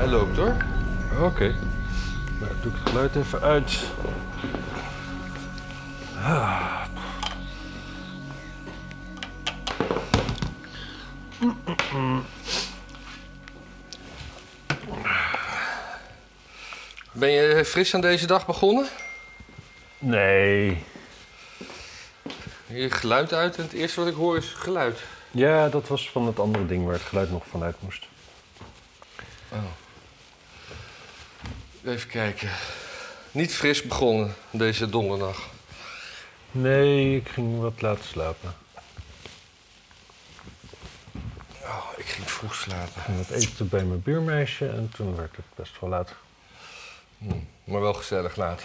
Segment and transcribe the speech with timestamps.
[0.00, 0.56] Hij loopt hoor.
[1.20, 1.54] Oké.
[2.40, 3.78] Nou, doe ik het geluid even uit.
[6.16, 6.84] Ah.
[17.12, 18.86] Ben je fris aan deze dag begonnen?
[19.98, 20.84] Nee.
[22.66, 25.00] Je geluid uit en het eerste wat ik hoor is geluid.
[25.30, 28.08] Ja, dat was van het andere ding waar het geluid nog vanuit moest.
[31.84, 32.50] Even kijken.
[33.32, 35.48] Niet fris begonnen deze donderdag.
[36.50, 38.54] Nee, ik ging wat laten slapen.
[41.62, 42.92] Oh, ik ging vroeg slapen.
[42.96, 46.14] Ik ging wat eten bij mijn buurmeisje en toen werd het best wel laat.
[47.64, 48.62] Maar wel gezellig laat.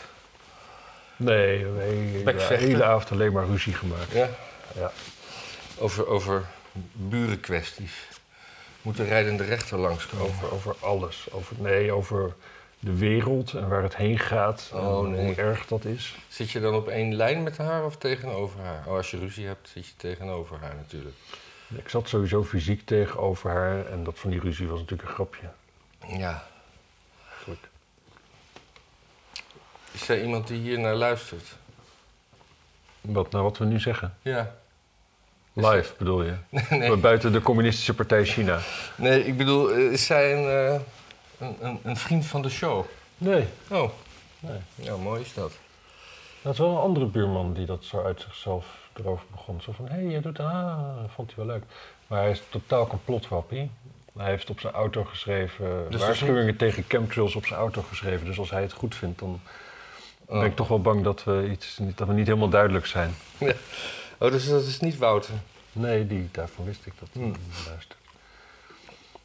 [1.16, 1.82] Nee, we
[2.24, 4.12] hebben de hele avond alleen maar ruzie gemaakt.
[4.12, 4.30] Ja?
[4.76, 4.92] Ja.
[5.78, 6.46] Over, over
[6.92, 7.94] burenkwesties.
[8.82, 10.26] Moet de rijdende rechter langskomen?
[10.26, 11.28] Over, over alles.
[11.32, 12.36] Over, nee, over
[12.86, 14.72] de wereld en waar het heen gaat.
[14.74, 15.26] Oh, en nee.
[15.26, 16.16] hoe erg dat is.
[16.28, 18.84] Zit je dan op één lijn met haar of tegenover haar?
[18.88, 21.16] Oh, als je ruzie hebt, zit je tegenover haar natuurlijk.
[21.76, 25.50] Ik zat sowieso fysiek tegenover haar en dat van die ruzie was natuurlijk een grapje.
[26.08, 26.48] Ja.
[27.36, 27.68] Eigenlijk.
[29.92, 31.56] Is er iemand die hier naar luistert?
[33.02, 34.18] Wat nou wat we nu zeggen?
[34.22, 34.56] Ja.
[35.54, 36.34] Live bedoel je?
[36.70, 36.96] nee.
[36.96, 38.60] Buiten de communistische partij China.
[38.96, 40.82] nee, ik bedoel, eh, is zij een, eh,
[41.40, 42.86] een, een, een vriend van de show?
[43.18, 43.46] Nee.
[43.72, 43.90] Oh.
[44.40, 44.60] Nee.
[44.76, 45.52] Ja, mooi is dat.
[46.42, 49.62] Dat is wel een andere buurman die dat zo uit zichzelf erover begon.
[49.62, 50.80] Zo van, hé, hey, je doet, ah,
[51.16, 51.64] vond hij wel leuk.
[52.08, 53.72] Maar hij is totaal complotwappie.
[54.18, 58.26] Hij heeft op zijn auto geschreven, Dus waarschuwingen tegen chemtrails op zijn auto geschreven.
[58.26, 59.40] Dus als hij het goed vindt, dan
[60.28, 60.40] Oh.
[60.40, 63.16] ben ik toch wel bang dat we, iets, niet, dat we niet helemaal duidelijk zijn.
[64.18, 65.34] Oh, dus dat is niet Wouter.
[65.72, 67.10] Nee, die, daarvan wist ik dat.
[67.12, 67.34] Hmm.
[67.68, 67.98] Luister.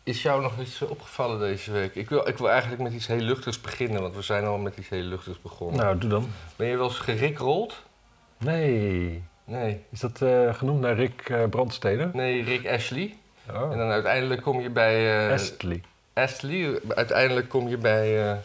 [0.02, 1.94] Is jou nog iets opgevallen deze week?
[1.94, 4.76] Ik wil, ik wil eigenlijk met iets heel luchtigs beginnen, want we zijn al met
[4.76, 5.80] iets heel luchtigs begonnen.
[5.80, 6.30] Nou, doe dan.
[6.56, 7.82] Ben je wel eens gerikrold?
[8.38, 9.22] Nee.
[9.44, 9.84] Nee.
[9.90, 12.10] Is dat eh, genoemd naar Rick eh, Brandstede?
[12.12, 13.16] Nee, Rick Ashley.
[13.50, 13.72] Oh.
[13.72, 15.26] En dan uiteindelijk kom je bij...
[15.26, 15.82] eh, Astley.
[16.12, 16.80] Astley.
[16.88, 18.38] Uiteindelijk kom je bij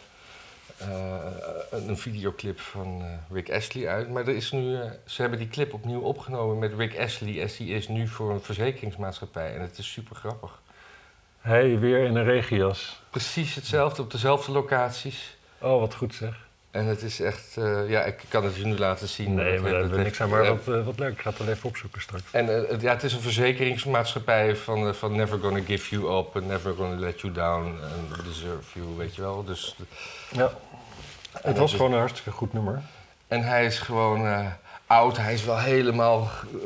[1.72, 4.10] een videoclip van Rick Astley uit.
[4.10, 7.44] Maar er is nu, ze hebben die clip opnieuw opgenomen met Rick Astley.
[7.44, 9.56] Astley is nu voor een verzekeringsmaatschappij.
[9.56, 10.62] En het is super grappig.
[11.46, 13.00] Hey, weer in een regenjas.
[13.10, 15.38] Precies hetzelfde, op dezelfde locaties.
[15.62, 16.34] Oh, wat goed zeg.
[16.72, 17.58] En het is echt...
[17.58, 19.34] eh, ja, ik kan het je nu laten zien.
[19.34, 20.30] Nee, Het maar daar hebben we niks aan.
[20.30, 21.12] Maar eh, wat, eh, wat leuk.
[21.12, 22.24] Ik ga het wel even opzoeken straks.
[22.32, 26.36] En eh, ja, het is een verzekeringsmaatschappij van, eh, van never gonna give you up...
[26.36, 29.44] and never gonna let you down and deserve you, weet je wel.
[29.44, 29.76] Dus
[30.32, 30.52] Ja.
[31.42, 32.82] Het was gewoon een hartstikke goed nummer.
[33.28, 34.46] En hij is gewoon eh,
[34.86, 35.18] oud.
[35.18, 36.60] Hij is wel helemaal eh,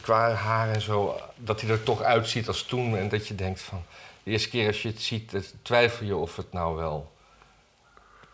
[0.00, 1.20] qua haar en zo.
[1.36, 2.96] Dat hij er toch uitziet als toen.
[2.96, 3.82] En dat je denkt van.
[4.22, 7.12] De eerste keer als je het ziet, eh, twijfel je of het nou wel.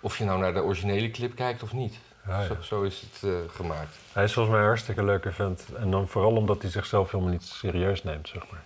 [0.01, 1.95] Of je nou naar de originele clip kijkt of niet.
[2.27, 2.45] Ja.
[2.45, 3.97] Zo, zo is het eh, gemaakt.
[4.13, 5.65] Hij is volgens mij een hartstikke leuke vent.
[5.77, 8.65] En dan vooral omdat hij zichzelf helemaal niet serieus neemt, zeg maar.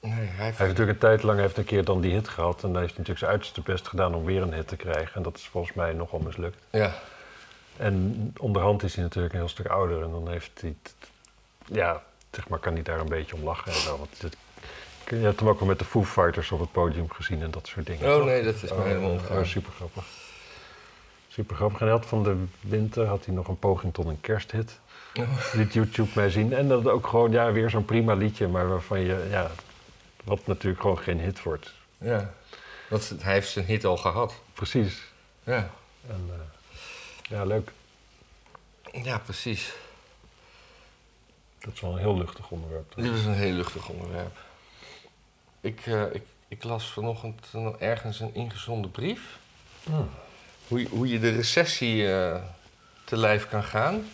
[0.00, 2.28] Nee, hij heeft, Hij heeft natuurlijk een tijd lang heeft een keer dan die hit
[2.28, 2.62] gehad.
[2.62, 5.14] En dan heeft hij natuurlijk zijn uiterste best gedaan om weer een hit te krijgen.
[5.14, 6.62] En dat is volgens mij nogal mislukt.
[6.70, 6.94] Ja,
[7.76, 10.02] En onderhand is hij natuurlijk een heel stuk ouder.
[10.02, 10.74] En dan heeft hij...
[11.66, 13.98] Ja, zeg maar, kan hij daar een beetje om lachen en zo.
[13.98, 14.36] Want het,
[15.18, 17.66] je hebt hem ook wel met de Foo Fighters op het podium gezien en dat
[17.66, 18.08] soort dingen.
[18.10, 18.24] Oh toch?
[18.24, 19.46] nee, dat is me helemaal Oh, ontgaan.
[19.46, 20.04] super grappig.
[21.28, 21.80] Super grappig.
[21.80, 24.80] En hij had van de winter had hij nog een poging tot een kersthit.
[25.14, 25.28] Oh.
[25.52, 26.52] Liet YouTube mij zien.
[26.52, 28.48] En dat ook gewoon, ja, weer zo'n prima liedje.
[28.48, 29.50] Maar waarvan je, ja,
[30.24, 31.72] wat natuurlijk gewoon geen hit wordt.
[31.98, 32.32] ja.
[32.88, 34.34] Want hij heeft zijn hit al gehad.
[34.52, 35.02] Precies.
[35.44, 35.70] Ja,
[36.08, 36.78] En eh,
[37.30, 37.72] ja, leuk.
[38.92, 39.72] ja precies.
[41.58, 42.92] Dat is wel een heel luchtig onderwerp.
[42.96, 44.36] Dit is een heel luchtig onderwerp.
[45.62, 47.46] Ik, eh, ik, ik las vanochtend
[47.78, 49.38] ergens een ingezonden brief.
[49.84, 50.08] Hmm.
[50.68, 52.42] Hoe, je- hoe je de recessie eh,
[53.04, 54.06] te lijf kan gaan.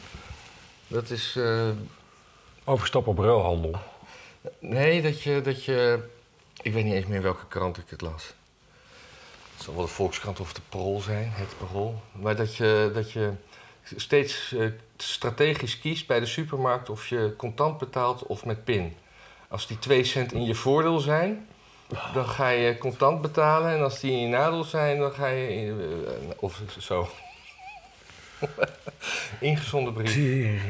[0.87, 1.37] Dat is.
[1.37, 1.69] eh,
[2.65, 3.75] Overstap op ruilhandel.
[4.59, 6.09] nee, dat je, dat je.
[6.63, 8.25] Ik weet niet eens meer welke krant ik het las.
[9.55, 12.03] Het zal wel de Volkskrant of de Parool zijn, het Parool.
[12.13, 13.33] Maar dat je, dat je
[13.97, 14.55] steeds
[14.97, 18.97] strategisch kiest bij de supermarkt of je contant betaalt of met PIN.
[19.49, 21.47] Als die 2 cent in je voordeel zijn,
[22.15, 23.73] dan ga je contant betalen.
[23.73, 25.55] En als die in je nadeel zijn, dan ga je.
[25.55, 27.09] in- eh, of zo.
[29.41, 30.63] Ingezonden brief.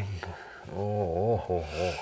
[0.72, 1.98] Oh, oh, oh, oh.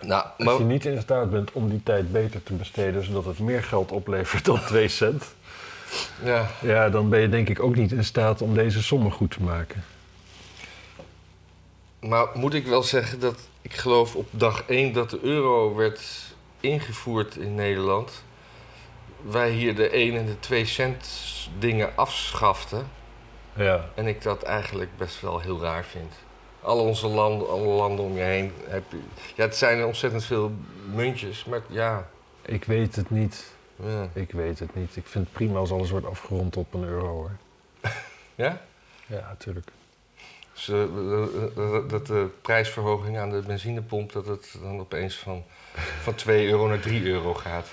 [0.00, 3.38] Nou, Als je niet in staat bent om die tijd beter te besteden, zodat het
[3.38, 5.24] meer geld oplevert dan 2 cent,
[6.22, 9.30] ja, ja, dan ben je denk ik ook niet in staat om deze sommen goed
[9.30, 9.84] te maken.
[12.08, 16.02] Maar moet ik wel zeggen dat ik geloof op dag 1 dat de euro werd
[16.60, 18.24] ingevoerd in Nederland.
[19.22, 21.08] wij hier de 1 en de 2 cent
[21.58, 22.86] dingen afschaften.
[23.54, 26.12] Ja, En ik dat eigenlijk best wel heel raar vind.
[26.60, 29.00] Al onze landen, alle landen om je heen heb je...
[29.34, 30.52] Ja, het zijn ontzettend veel
[30.94, 32.08] muntjes, maar ja...
[32.42, 33.54] ik weet het niet.
[33.76, 34.08] ja.
[34.12, 34.96] Ik weet het niet.
[34.96, 37.36] Ik vind het prima als alles wordt afgerond op een euro hoor.
[38.34, 38.60] Ja?
[39.06, 39.70] Ja, natuurlijk.
[40.54, 44.12] Dus, eh, eh, eh, dat de prijsverhoging aan de benzinepomp...
[44.12, 45.44] dat het dan opeens van,
[46.02, 47.68] van 2 euro naar 3 euro gaat.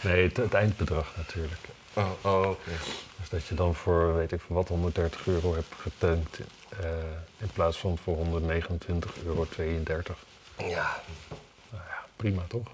[0.00, 1.60] Nee, het, het eindbedrag natuurlijk.
[1.92, 2.70] Oh, oh oké.
[3.16, 6.38] Dus dat je dan voor, weet ik veel wat, 130 euro hebt getankt.
[7.38, 9.46] in plaats van voor 129,32 euro.
[10.56, 11.02] Ja.
[11.70, 12.66] Nou ja, prima toch?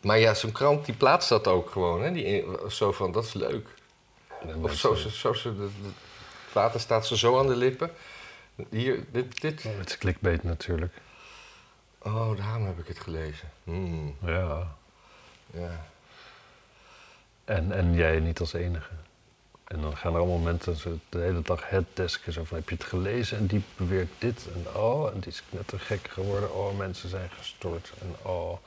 [0.00, 2.12] Maar ja, zo'n krant die plaatst dat ook gewoon, hè?
[2.12, 3.68] Die, zo van, dat is leuk.
[4.62, 5.52] Of zo, zo, zo, zo
[6.56, 7.90] water staat ze zo aan de lippen.
[8.70, 9.64] Hier, dit, dit.
[9.66, 10.94] Oh, Het is clickbait natuurlijk.
[11.98, 13.50] Oh, daarom heb ik het gelezen.
[13.64, 14.74] Hmm, Ja.
[15.52, 15.86] ja.
[17.44, 18.90] En, en jij niet als enige.
[19.64, 22.32] En dan gaan er allemaal mensen zo de hele dag het desken.
[22.32, 23.38] Zo van, heb je het gelezen?
[23.38, 24.46] En die beweert dit.
[24.54, 26.54] En oh, en die is net te gek geworden.
[26.54, 27.92] Oh, mensen zijn gestort.
[28.00, 28.58] En oh.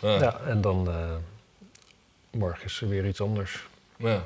[0.00, 0.18] Ja.
[0.20, 1.16] Ja, en dan eh,
[2.30, 3.66] morgen is er weer iets anders.
[3.96, 4.24] ja.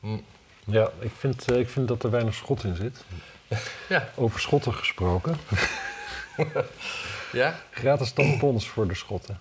[0.00, 0.18] Hm.
[0.64, 3.04] Ja, ik vind, eh, ik vind dat er weinig schot in zit.
[3.88, 4.08] Ja.
[4.14, 5.36] Over schotten gesproken.
[7.32, 7.60] Ja?
[7.70, 9.38] Gratis tampons voor de schotten.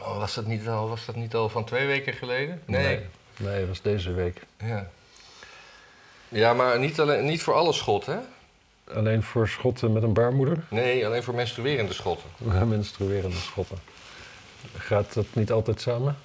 [0.00, 2.62] Oh, was, dat niet al, was dat niet al van twee weken geleden?
[2.64, 2.84] Nee.
[2.86, 3.06] Nee,
[3.36, 4.40] nee dat was deze week.
[4.58, 4.90] Ja.
[6.28, 8.20] Ja, maar niet, alleen, niet voor alle schotten, hè?
[8.94, 10.64] Alleen voor schotten met een baarmoeder.
[10.68, 12.28] Nee, alleen voor menstruerende schotten.
[12.68, 13.78] Menstruerende schotten.
[14.76, 16.16] Gaat dat niet altijd samen?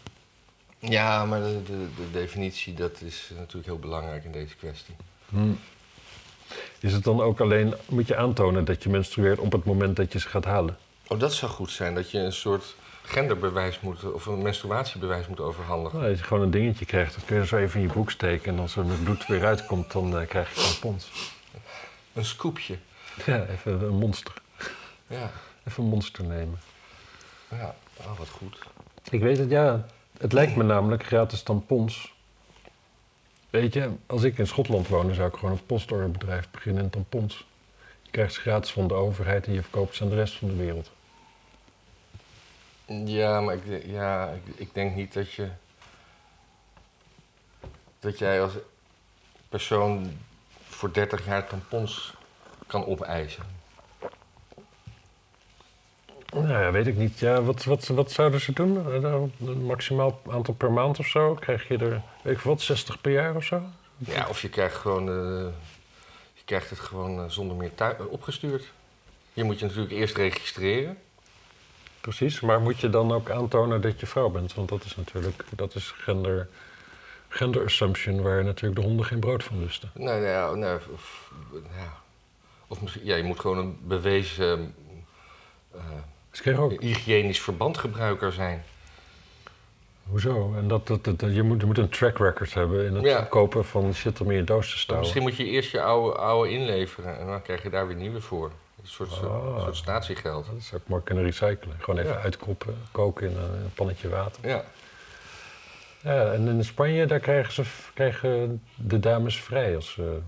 [0.80, 4.96] Ja, maar de, de, de definitie, dat is natuurlijk heel belangrijk in deze kwestie.
[5.30, 5.52] Hm.
[6.80, 10.14] Is het dan ook alleen, moet je aantonen dat je menstrueert op het moment dat
[10.14, 10.78] je ze gaat halen?
[11.08, 15.40] Oh, dat zou goed zijn, dat je een soort genderbewijs moet, of een menstruatiebewijs moet
[15.40, 15.98] overhandigen.
[16.00, 18.12] Nou, als je gewoon een dingetje krijgt, dat kun je zo even in je broek
[18.12, 18.54] steken.
[18.54, 21.12] En als er met bloed weer uitkomt, dan eh, krijg je tampons.
[22.14, 22.78] Een scoopje.
[23.26, 24.34] Ja, even een monster.
[25.08, 25.32] Ja,
[25.68, 26.60] Even een monster nemen.
[27.50, 27.76] ja.
[27.98, 28.58] Oh, wat goed.
[29.10, 29.86] Ik weet het, ja.
[30.20, 32.14] Het lijkt me namelijk gratis tampons.
[33.50, 37.48] Weet je, als ik in Schotland woonde, zou ik gewoon een postorderbedrijf beginnen in tampons.
[38.02, 40.48] Je krijgt ze gratis van de overheid en je verkoopt ze aan de rest van
[40.48, 40.92] de wereld.
[43.06, 45.50] Ja, maar ik, ja, ik, ik denk niet dat je.
[48.00, 48.54] dat jij als
[49.50, 50.18] persoon
[50.68, 52.14] voor 30 jaar tampons
[52.68, 53.59] kan opeisen.
[56.34, 57.20] Nou ja, weet ik niet.
[57.20, 58.78] Ja, wat, wat, wat zouden ze doen?
[58.94, 61.34] Eh, nou, Een maximaal aantal per maand of zo?
[61.34, 63.62] Krijg je er, weet ik wat, 60 per jaar of zo?
[63.98, 65.08] Ja, of je krijgt gewoon.
[65.10, 65.54] eh,
[66.34, 67.72] je krijgt het gewoon eh, zonder meer
[68.10, 68.72] opgestuurd.
[69.34, 70.98] Je moet je natuurlijk eerst registreren.
[72.02, 74.54] Precies, maar moet je dan ook aantonen dat je vrouw bent?
[74.54, 76.50] Want dat is natuurlijk, dat is gender,
[77.28, 79.92] gender assumption waar natuurlijk de honden geen brood van lusten.
[79.94, 81.32] Nou ja, nou, of,
[81.76, 81.94] ja.
[82.68, 84.76] of misschien, ja, je moet gewoon een bewezen
[86.32, 88.64] Dus krijg ook, hygiënisch verbandgebruiker zijn.
[90.08, 90.54] hoezo?
[90.58, 93.22] En dat, dat, dat, je, moet, je moet een track record hebben in het Ja.
[93.22, 95.08] kopen van shit om in je doos te stouwen.
[95.08, 98.22] misschien moet je eerst je oude, oude inleveren en dan krijg je daar weer nieuwe
[98.22, 98.52] voor.
[98.82, 99.62] Een soort, Ah.
[99.62, 100.46] soort statiegeld.
[100.46, 101.76] Dat zou ik maar kunnen recyclen.
[101.80, 102.22] Gewoon even Ja.
[102.22, 104.48] uitkoppen, koken in een, in een pannetje water.
[104.48, 104.64] Ja.
[106.04, 110.20] Ja, en in Spanje daar krijgen, ze, krijgen de dames vrij als ze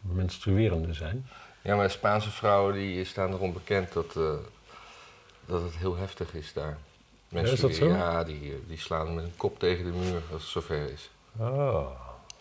[0.00, 1.26] menstruerende zijn.
[1.62, 4.22] ja, maar Spaanse vrouwen die staan erom bekend dat, eh,
[5.46, 6.78] dat het heel heftig is daar.
[7.30, 7.88] is dat zo?
[7.88, 11.10] Ja, die, die slaan met een kop tegen de muur als het zover is.
[11.38, 11.86] Ah,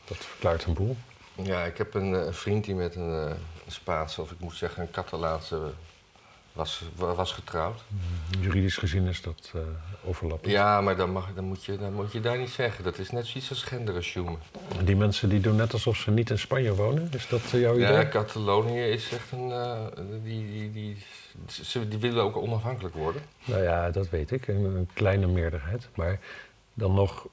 [0.05, 0.95] dat verklaart een boel.
[1.35, 4.55] Ja, ik heb een, eh, vriend die met een, eh, een Spaanse, of ik moet
[4.55, 5.71] zeggen een Catalaanse,
[6.53, 7.81] was, wa- was getrouwd.
[8.39, 9.61] Juridisch gezien is dat eh
[10.05, 10.51] overlappend.
[10.51, 12.83] Ja, maar dan, mag, dan, moet je, dan moet je daar niet zeggen.
[12.83, 14.37] Dat is net zoiets als genderassumen.
[14.77, 17.09] En die mensen die doen net alsof ze niet in Spanje wonen.
[17.13, 17.91] Is dat eh, jouw idee?
[17.91, 19.51] Ja, Catalonië is echt een.
[19.51, 19.81] eh,
[20.23, 20.97] die, die, die,
[21.47, 23.21] ze, die willen ook onafhankelijk worden.
[23.45, 24.47] Nou ja, dat weet ik.
[24.47, 25.89] Een, een kleine meerderheid.
[25.95, 26.19] Maar
[26.73, 27.27] dan nog,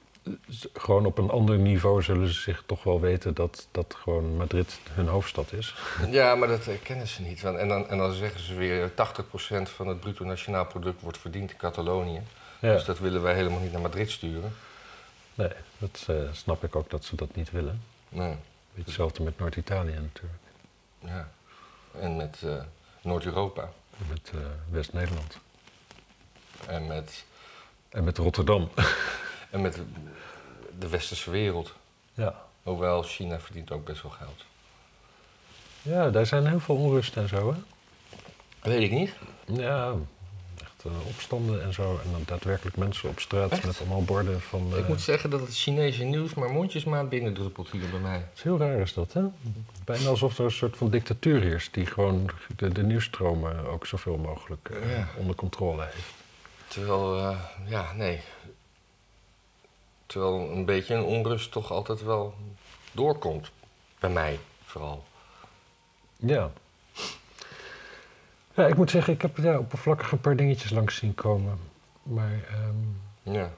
[0.73, 4.79] gewoon op een ander niveau zullen ze zich toch wel weten dat, dat gewoon Madrid
[4.91, 5.75] hun hoofdstad is.
[6.09, 7.43] Ja, maar dat kennen ze niet.
[7.43, 8.93] En dan, en dan zeggen ze weer 80%
[9.63, 12.21] van het bruto nationaal product wordt verdiend in Catalonië.
[12.59, 14.53] Ja, Dus dat willen wij helemaal niet naar Madrid sturen.
[15.35, 17.83] nee, dat eh, snap ik ook dat ze dat niet willen.
[18.09, 18.35] Nee.
[18.75, 20.41] Hetzelfde met Noord-Italië natuurlijk.
[20.99, 21.29] Ja.
[21.99, 22.63] En met eh,
[23.01, 23.61] Noord-Europa.
[23.99, 25.37] En met eh, West-Nederland.
[26.67, 27.25] En met,
[27.89, 28.69] En met Rotterdam.
[29.51, 29.81] en met
[30.79, 31.73] de westerse wereld.
[32.13, 32.35] ja.
[32.63, 34.45] Hoewel China verdient ook best wel geld.
[35.81, 37.59] ja, daar zijn heel veel onrust en zo, hè?
[38.69, 39.13] Weet ik niet.
[39.45, 39.93] Ja,
[40.61, 41.99] echt eh, opstanden en zo.
[42.05, 43.65] En dan daadwerkelijk mensen op straat Echt?
[43.65, 44.67] met allemaal borden van...
[44.75, 48.17] Ik eh, moet zeggen dat het Chinese nieuws maar mondjesmaat binnendruppelt hier bij mij.
[48.17, 49.21] Het is heel raar is dat, hè?
[49.85, 51.73] Bijna alsof er een soort van dictatuur heerst...
[51.73, 55.07] die gewoon de, de nieuwsstromen ook zoveel mogelijk eh, Ja.
[55.17, 56.13] onder controle heeft.
[56.67, 57.35] Terwijl,
[57.67, 58.21] ja, nee.
[60.11, 62.33] Terwijl een beetje een onrust toch altijd wel
[62.91, 63.51] doorkomt.
[63.99, 65.03] Bij mij vooral.
[66.15, 66.51] Ja.
[68.53, 71.59] Ja, ik moet zeggen, ik heb ja, oppervlakkig een paar dingetjes langs zien komen.
[72.03, 73.51] Maar ehm, Ja.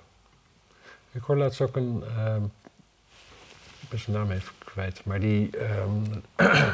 [1.11, 2.03] ik hoor laatst ook een...
[2.17, 2.43] ehm,
[3.79, 5.57] ik ben zijn naam even kwijt, maar die...
[5.57, 6.03] ehm,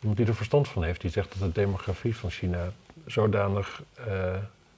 [0.00, 2.72] iemand die er verstand van heeft, die zegt dat de demografie van China
[3.06, 4.34] zodanig eh,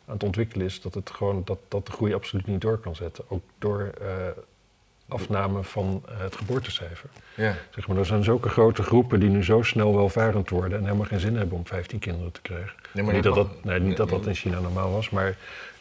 [0.08, 0.80] aan het ontwikkelen is...
[0.80, 3.24] dat, het gewoon, dat, dat de groei absoluut niet door kan zetten.
[3.28, 4.06] Ook door eh,
[5.08, 7.10] afname van eh, het geboortecijfer.
[7.34, 7.56] Ja.
[7.74, 11.06] Zeg maar, er zijn zulke grote groepen die nu zo snel welvarend worden en helemaal
[11.06, 12.72] geen zin hebben om 15 kinderen te krijgen.
[12.92, 15.36] Nee, maar niet dat dat, nee, niet dat dat in China normaal was, maar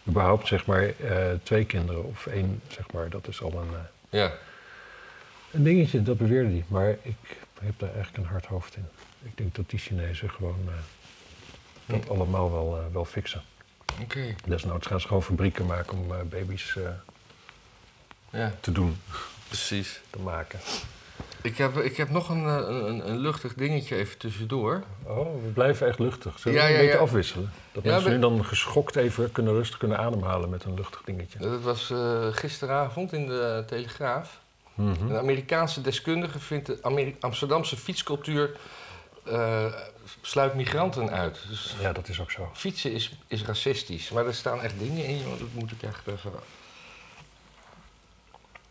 [0.08, 3.78] überhaupt zeg maar eh, twee kinderen of één, zeg maar, dat is al een,
[4.20, 4.32] Ja.
[5.52, 6.64] een dingetje, dat beweerde hij.
[6.68, 8.86] Maar ik heb daar eigenlijk een hard hoofd in.
[9.24, 10.70] Ik denk dat die Chinezen gewoon
[11.86, 13.42] dat allemaal wel, wel fixen.
[14.02, 14.36] Oké.
[14.46, 16.84] Desnoods gaan ze gewoon fabrieken maken om eh, baby's eh,
[18.30, 18.98] Ja, te doen,
[19.48, 20.02] precies.
[20.10, 20.60] te maken.
[21.42, 24.84] Ik heb, ik heb nog een, eh, een, een luchtig dingetje even tussendoor.
[25.04, 26.40] Oh, we blijven echt luchtig.
[26.40, 27.02] Zullen we Ja, een ja, beetje ja.
[27.04, 27.52] afwisselen?
[27.72, 31.40] Dat mensen nu dan geschokt even kunnen rustig kunnen ademhalen met een luchtig dingetje.
[31.40, 31.94] Dat was
[32.32, 34.40] gisteravond in de Telegraaf.
[34.74, 35.10] Mhm.
[35.10, 38.50] Een Amerikaanse deskundige vindt de Ameri- Amsterdamse fietscultuur
[39.30, 39.66] eh,
[40.22, 41.46] sluit migranten uit.
[41.50, 42.50] Dus Ja, dat is ook zo.
[42.54, 44.10] fietsen is, is racistisch.
[44.10, 46.32] Maar er staan echt dingen in, joh, dat moet ik echt even...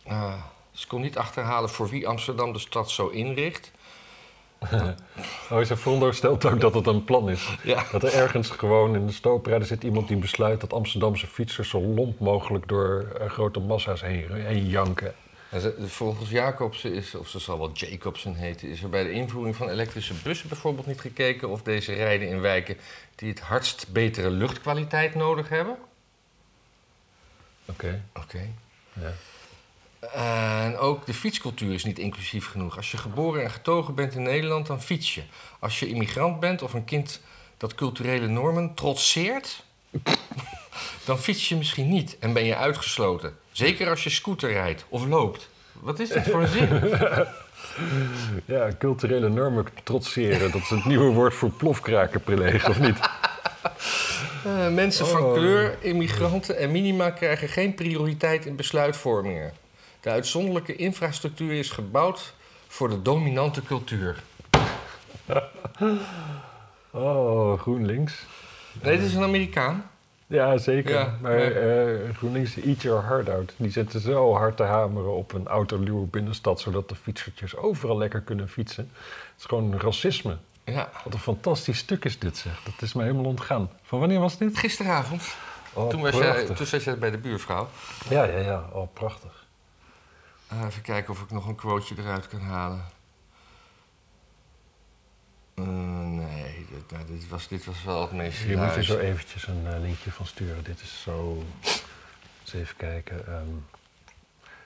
[0.07, 0.35] Ah,
[0.73, 3.71] ze kon niet achterhalen voor wie Amsterdam de stad zo inricht.
[5.51, 7.57] Oh, ze veronderstelt ook dat het een plan is.
[7.63, 7.85] Ja.
[7.93, 11.81] Dat er ergens gewoon in de stooprijden zit iemand die besluit dat Amsterdamse fietsers zo
[11.81, 15.15] lomp mogelijk door eh, grote massa's heen, heen janken.
[15.87, 19.69] Volgens Jacobsen is, of ze zal wel Jacobsen heten, is er bij de invoering van
[19.69, 22.77] elektrische bussen bijvoorbeeld niet gekeken of deze rijden in wijken
[23.15, 25.77] die het hardst betere luchtkwaliteit nodig hebben.
[27.65, 28.03] Oké.
[28.15, 28.49] Oké.
[28.93, 29.13] Ja.
[30.13, 32.77] En ook de fietscultuur is niet inclusief genoeg.
[32.77, 35.23] Als je geboren en getogen bent in Nederland, dan fiets je.
[35.59, 37.21] Als je immigrant bent of een kind
[37.57, 39.65] dat culturele normen trotseert,
[41.05, 43.37] dan fiets je misschien niet en ben je uitgesloten.
[43.53, 45.49] Zeker als je scooter rijdt of loopt.
[45.73, 46.69] Wat is dit voor een zin?
[48.57, 50.51] ja, culturele normen trotseren.
[50.53, 52.99] Dat is het nieuwe woord voor plofkrakenprileg, of niet?
[54.45, 55.33] Eh, mensen van Oh.
[55.35, 59.53] kleur, immigranten en minima krijgen geen prioriteit in besluitvormingen.
[60.01, 62.35] De uitzonderlijke infrastructuur is gebouwd
[62.69, 64.23] voor de dominante cultuur.
[66.91, 68.15] Oh, GroenLinks.
[68.83, 69.91] Nee, dit is een Amerikaan.
[70.27, 70.95] Ja, zeker.
[70.95, 71.51] Ja, maar ja.
[71.51, 73.55] eh, GroenLinks, eat your heart out.
[73.57, 76.61] Die zitten zo hard te hameren op een autoluwe binnenstad...
[76.61, 78.91] zodat de fietsertjes overal lekker kunnen fietsen.
[78.95, 80.37] Het is gewoon racisme.
[80.65, 80.91] Ja.
[81.05, 82.63] Wat een fantastisch stuk is dit, zeg.
[82.63, 83.71] Dat is mij helemaal ontgaan.
[83.83, 84.59] Van wanneer was dit?
[84.59, 85.35] Gisteravond.
[85.73, 87.69] Oh, toen, was jij, toen zat jij bij de buurvrouw.
[88.09, 88.65] Ja, ja, ja.
[88.73, 89.47] Oh, prachtig.
[90.49, 92.85] Eh, even kijken of ik nog een quoteje eruit kan halen.
[95.57, 95.65] Eh,
[96.05, 99.47] nee, dit, nou, dit, was, dit was wel het meest Hier moet je zo eventjes
[99.47, 100.65] een eh, linkje van sturen.
[100.65, 101.43] Dit is zo...
[102.43, 103.27] Eens even kijken.
[103.27, 103.49] ehm,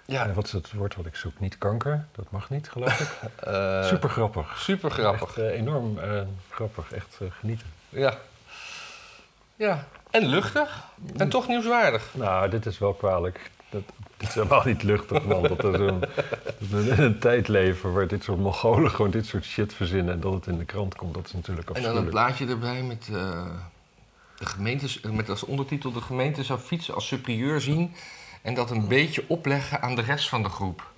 [0.04, 1.40] Ja, eh, wat is het woord wat ik zoek?
[1.40, 2.06] Niet kanker.
[2.12, 3.08] Dat mag niet, geloof ik.
[3.44, 4.58] eh, Super grappig.
[4.58, 5.28] super grappig.
[5.38, 5.98] Echt, enorm
[6.50, 6.92] grappig.
[6.92, 7.66] Echt genieten.
[7.88, 8.18] Ja.
[9.56, 10.84] Ja, en luchtig.
[11.16, 12.14] En toch nieuwswaardig.
[12.14, 13.50] Nou, dit is wel kwalijk.
[13.70, 13.82] Dat,
[14.28, 15.42] dit is helemaal niet luchtig, man.
[15.42, 16.00] Dat er zo'n,
[16.58, 20.14] dat we in een tijd leven waar dit soort Mongolen gewoon dit soort shit verzinnen...
[20.14, 22.10] en dat het in de krant komt, dat is natuurlijk En dan een afschuwelijk.
[22.10, 23.46] plaatje erbij met, eh,
[24.38, 25.92] de gemeentes, met als ondertitel...
[25.92, 27.94] de gemeente zou fietsen als superieur zien...
[28.42, 30.90] en dat een beetje opleggen aan de rest van de groep.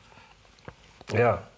[1.07, 1.50] Ja.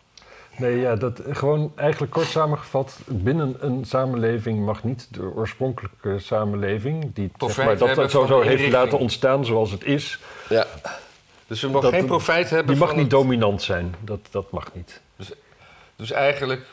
[0.56, 2.99] Nee, ja, dat gewoon eigenlijk kort samengevat...
[3.06, 7.14] binnen een samenleving mag niet de oorspronkelijke samenleving...
[7.14, 10.18] die zeg maar, dat het zo, zo heeft laten ontstaan zoals het is...
[10.49, 10.66] Ja.
[11.47, 13.95] Dus we mogen geen profijt hebben die mag van niet het- dominant zijn.
[14.01, 15.01] Dat, dat mag niet.
[15.97, 16.67] Dus eigenlijk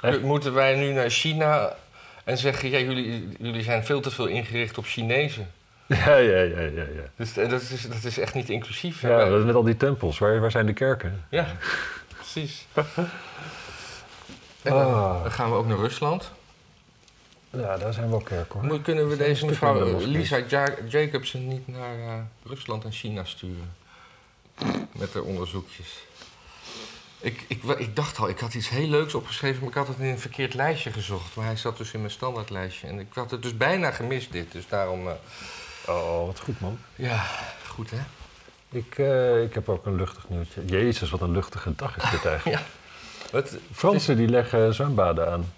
[0.00, 0.22] Echt?
[0.22, 1.76] moeten wij nu naar China
[2.24, 5.50] en zeggen: ja, jullie, jullie zijn veel te veel ingericht op Chinezen.
[5.86, 6.82] Ja, ja, ja, ja.
[6.82, 7.02] ja.
[7.16, 9.00] Dus eh, dat is, dat is echt niet inclusief.
[9.00, 10.18] ja met al die tempels.
[10.18, 11.24] Waar, waar zijn de kerken?
[11.28, 11.46] ja,
[12.16, 12.66] precies.
[14.62, 15.22] En dan, Ah.
[15.22, 16.30] dan gaan we ook naar Rusland.
[17.52, 18.68] Ja, daar zijn wel kerken hoor.
[18.68, 20.06] Moet- Kunnen we deze mevrouw eh.
[20.06, 23.74] Lisa Ja- Jacobsen niet naar eh, Rusland en China sturen?
[24.92, 25.98] Met haar onderzoekjes.
[27.20, 29.98] Ik, ik, ik dacht al, ik had iets heel leuks opgeschreven, maar ik had het
[29.98, 31.34] in een verkeerd lijstje gezocht.
[31.36, 32.86] Maar hij zat dus in mijn standaardlijstje.
[32.86, 34.52] En ik had het dus bijna gemist, dit.
[34.52, 35.14] Dus daarom, eh,
[35.86, 36.78] Oh, wat goed man.
[36.96, 37.24] ja,
[37.66, 37.98] goed hè?
[38.68, 40.64] Ik, eh, ik heb ook een luchtig nieuwtje.
[40.66, 42.58] Jezus, wat een luchtige dag is dit eigenlijk.
[42.60, 42.66] Ja.
[43.30, 45.52] Wat, Fransen die leggen zwembaden aan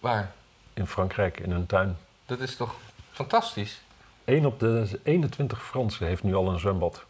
[0.00, 0.32] waar?
[0.76, 1.96] In Frankrijk in hun tuin.
[2.26, 2.74] Dat is toch
[3.12, 3.80] fantastisch?
[4.24, 7.04] 1 op de 21 Fransen heeft nu al een zwembad.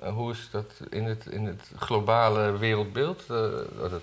[0.00, 3.24] Eh, hoe is dat in het, in het globale wereldbeeld?
[3.28, 4.02] Eh, oh, dat,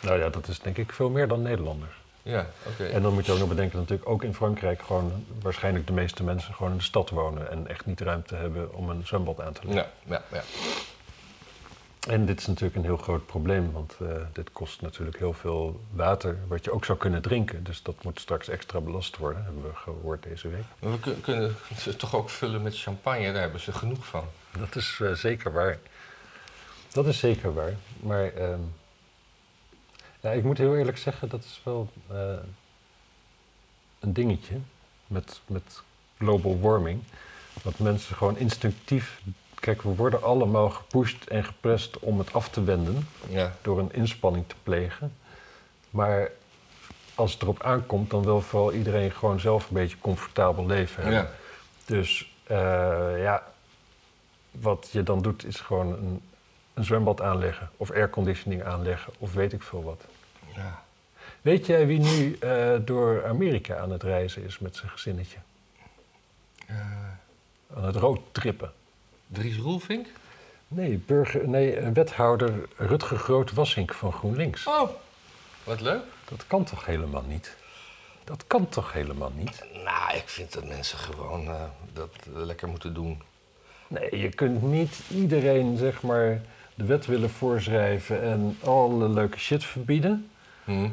[0.00, 1.92] Nou ja, dat is denk ik veel meer dan Nederlanders.
[2.22, 2.84] ja, oké.
[2.84, 5.92] En dan moet je ook nog bedenken dat natuurlijk ook in Frankrijk gewoon waarschijnlijk de
[5.92, 9.40] meeste mensen gewoon in de stad wonen en echt niet ruimte hebben om een zwembad
[9.40, 9.90] aan te leggen.
[10.04, 10.42] Ja, ja, ja.
[12.08, 15.80] En dit is natuurlijk een heel groot probleem, want eh, dit kost natuurlijk heel veel
[15.92, 17.64] water, wat je ook zou kunnen drinken.
[17.64, 20.64] Dus dat moet straks extra belast worden, hebben we gehoord deze week.
[20.78, 24.24] We kun- kunnen ze toch ook vullen met champagne, daar hebben ze genoeg van.
[24.58, 25.78] Dat is eh, zeker waar.
[26.92, 27.74] Dat is zeker waar.
[28.00, 28.60] Maar ehm,
[30.20, 32.34] ja, ik moet heel eerlijk zeggen, dat is wel eh,
[34.00, 34.58] een dingetje
[35.06, 35.82] met, met
[36.18, 37.02] global warming.
[37.62, 39.20] Dat mensen gewoon instinctief.
[39.62, 43.52] Kijk, we worden allemaal gepusht en geprest om het af te wenden Ja.
[43.62, 45.14] door een inspanning te plegen.
[45.90, 46.30] Maar
[47.14, 51.20] als het erop aankomt, dan wil vooral iedereen gewoon zelf een beetje comfortabel leven hebben.
[51.20, 51.30] Ja.
[51.84, 52.56] Dus eh,
[53.22, 53.42] ja,
[54.50, 56.20] wat je dan doet is gewoon een,
[56.74, 60.04] een zwembad aanleggen of airconditioning aanleggen of weet ik veel wat.
[60.54, 60.82] ja.
[61.40, 65.38] Weet jij wie nu eh, door Amerika aan het reizen is met zijn gezinnetje?
[66.66, 66.76] Eh,
[67.76, 68.72] Aan het roadtrippen?
[69.32, 70.06] Dries Roelvink?
[70.68, 74.66] Nee, burger, nee, wethouder Rutger Groot-Wassink van GroenLinks.
[74.66, 74.88] Oh,
[75.64, 76.02] wat leuk.
[76.24, 77.56] Dat kan toch helemaal niet?
[78.24, 79.64] Dat kan toch helemaal niet?
[79.84, 81.62] Nou, ik vind dat mensen gewoon eh,
[81.92, 83.22] dat lekker moeten doen.
[83.88, 86.40] Nee, je kunt niet iedereen zeg maar
[86.74, 90.30] de wet willen voorschrijven en alle leuke shit verbieden.
[90.64, 90.88] Hm?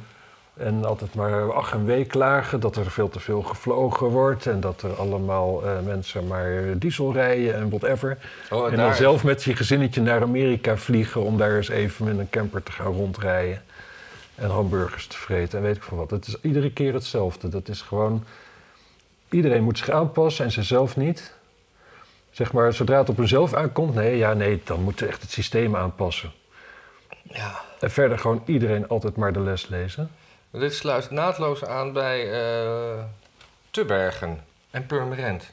[0.59, 4.59] En altijd maar ach en wee klagen dat er veel te veel gevlogen wordt en
[4.59, 8.17] dat er allemaal eh, mensen maar diesel rijden en whatever.
[8.49, 12.17] Oh, en dan zelf met je gezinnetje naar Amerika vliegen om daar eens even met
[12.17, 13.61] een camper te gaan rondrijden.
[14.35, 16.11] En hamburgers te vreten en weet ik veel wat.
[16.11, 17.49] Het is iedere keer hetzelfde.
[17.49, 18.23] Dat is gewoon.
[19.29, 21.33] Iedereen moet zich aanpassen en zichzelf niet.
[22.31, 25.75] Zeg maar, zodra het op hunzelf aankomt, nee, ja, nee, dan moet echt het systeem
[25.75, 26.31] aanpassen.
[27.23, 27.61] Ja.
[27.79, 30.11] En verder gewoon iedereen altijd maar de les lezen.
[30.51, 33.03] Dit sluit naadloos aan bij eh
[33.71, 35.51] Tubbergen en Purmerend.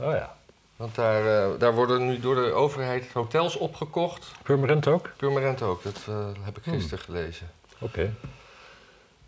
[0.00, 0.36] Oh ja.
[0.76, 4.32] Want daar, eh, daar worden nu door de overheid hotels opgekocht.
[4.42, 5.10] Purmerend ook?
[5.16, 6.72] Purmerend ook, dat eh, heb ik Hmm.
[6.72, 7.50] gisteren gelezen.
[7.78, 8.00] Oké.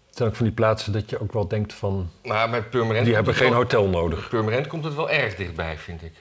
[0.06, 2.10] Het zijn ook van die plaatsen dat je ook wel denkt van...
[2.22, 3.04] Maar met Purmerend...
[3.04, 4.28] Die hebben geen wel- hotel nodig.
[4.28, 6.12] Purmerend komt het wel erg dichtbij, vind ik.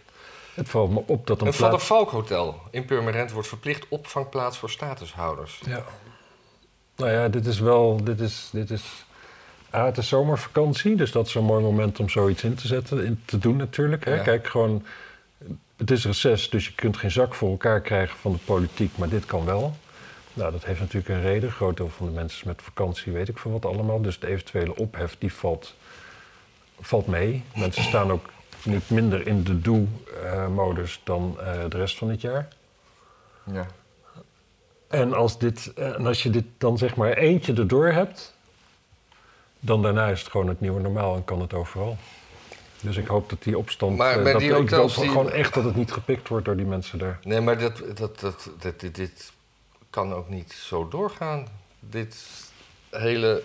[0.53, 1.85] Het valt me op dat een Een Van der plaats...
[1.85, 5.61] Valk Hotel in Purmerend wordt verplicht opvangplaats voor statushouders.
[5.65, 5.83] Ja.
[6.99, 8.03] Nou ja, dit is wel...
[8.03, 9.05] Dit is, dit is,
[9.69, 13.05] ah, het is zomervakantie, dus dat is een mooi moment om zoiets in te zetten.
[13.05, 14.05] In te doen natuurlijk.
[14.05, 14.13] Hè?
[14.13, 14.23] Ja.
[14.23, 14.85] Kijk, gewoon...
[15.77, 19.09] Het is reces, dus je kunt geen zak voor elkaar krijgen van de politiek, maar
[19.09, 19.75] dit kan wel.
[20.33, 21.49] Nou, dat heeft natuurlijk een reden.
[21.49, 24.01] Een groot deel van de mensen is met vakantie, weet ik veel wat allemaal.
[24.01, 25.75] Dus de eventuele ophef, die valt,
[26.79, 27.43] valt mee.
[27.55, 28.29] Mensen staan ook
[28.63, 32.47] niet minder in de doe-modus dan eh, de rest van het jaar.
[33.51, 33.65] Ja.
[34.89, 38.33] En als, dit, eh, en als je dit dan zeg maar eentje erdoor hebt,
[39.59, 41.97] dan daarna is het gewoon het nieuwe normaal en kan het overal.
[42.81, 43.97] Dus ik hoop dat die opstand.
[43.97, 46.65] Maar eh, dat die hoop die- gewoon echt dat het niet gepikt wordt door die
[46.65, 47.19] mensen daar.
[47.23, 49.31] Nee, maar dat, dat, dat, dat, dit, dit
[49.89, 51.47] kan ook niet zo doorgaan.
[51.79, 52.15] Dit
[52.89, 53.43] hele.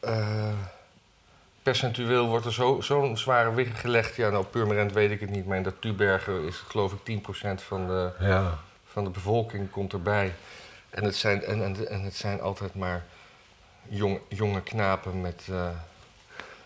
[0.00, 0.52] eh,
[1.62, 4.16] percentueel wordt er zo- zo'n zware wicht gelegd.
[4.16, 6.98] Ja, nou, Purmerend weet ik het niet, maar in dat Tubergen is het geloof ik
[7.04, 8.58] 10% van de, Ja.
[8.96, 10.32] Van de bevolking komt erbij.
[10.90, 13.04] En het zijn, en, en, en het zijn altijd maar
[13.88, 15.68] jong, jonge knapen met, eh,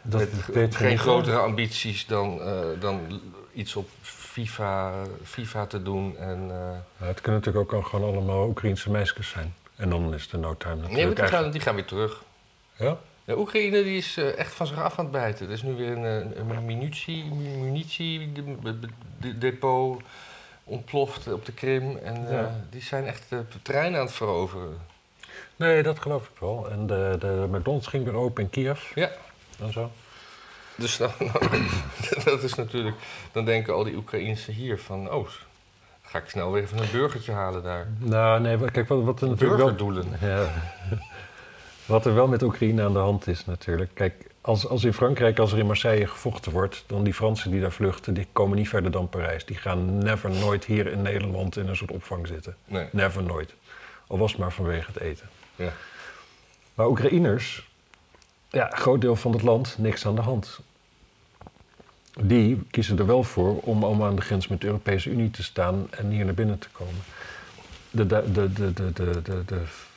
[0.03, 3.21] Dat met geen grotere ambities dan, eh, dan
[3.53, 4.93] iets op FIFA,
[5.25, 6.17] FIFA te doen.
[6.19, 9.55] En, eh, het kunnen natuurlijk ook gewoon allemaal Oekraïense meisjes zijn.
[9.77, 12.23] En dan is de no time nee, maar die, gaan, die gaan weer terug.
[12.77, 12.99] Ja?
[13.25, 15.47] De Oekraïne die is echt van zich af aan het bijten.
[15.47, 20.03] Er is nu weer een, een munitie, munitiedepot
[20.71, 21.97] ontploft op de Krim.
[21.97, 22.61] En eh, Ja.
[22.71, 24.77] die zijn echt de trein aan het veroveren.
[25.57, 26.71] Nee, dat geloof ik wel.
[26.71, 29.11] En de, de McDonald's ging weer open in Kiev Ja.
[29.61, 29.91] en zo.
[30.75, 31.11] Dus dan,
[32.25, 32.97] dat is natuurlijk...
[33.33, 35.13] Dan denken al die Oekraïnse hier van...
[35.13, 35.29] Oh,
[36.03, 37.87] ga ik snel weer even een burgertje halen daar.
[37.99, 40.05] Nou, nee, maar kijk, wat, wat er natuurlijk wel...
[40.21, 40.51] Ja.
[41.87, 43.91] Wat er wel met Oekraïne aan de hand is natuurlijk.
[43.95, 47.61] Kijk, als, als in Frankrijk, als er in Marseille gevochten wordt, dan die Fransen die
[47.61, 49.45] daar vluchten, die komen niet verder dan Parijs.
[49.45, 52.57] Die gaan never nooit hier in Nederland in een soort opvang zitten.
[52.65, 52.87] Nee.
[52.93, 53.55] Never nooit.
[54.07, 55.29] Al was het maar vanwege het eten.
[55.57, 55.73] Ja.
[56.75, 57.69] Maar Oekraïners,
[58.49, 60.61] ja, groot deel van het land, niks aan de hand.
[62.21, 65.43] Die kiezen er wel voor om, om aan de grens met de Europese Unie te
[65.43, 67.03] staan en hier naar binnen te komen.
[67.91, 69.55] De, de, de, de, de, de, de, de-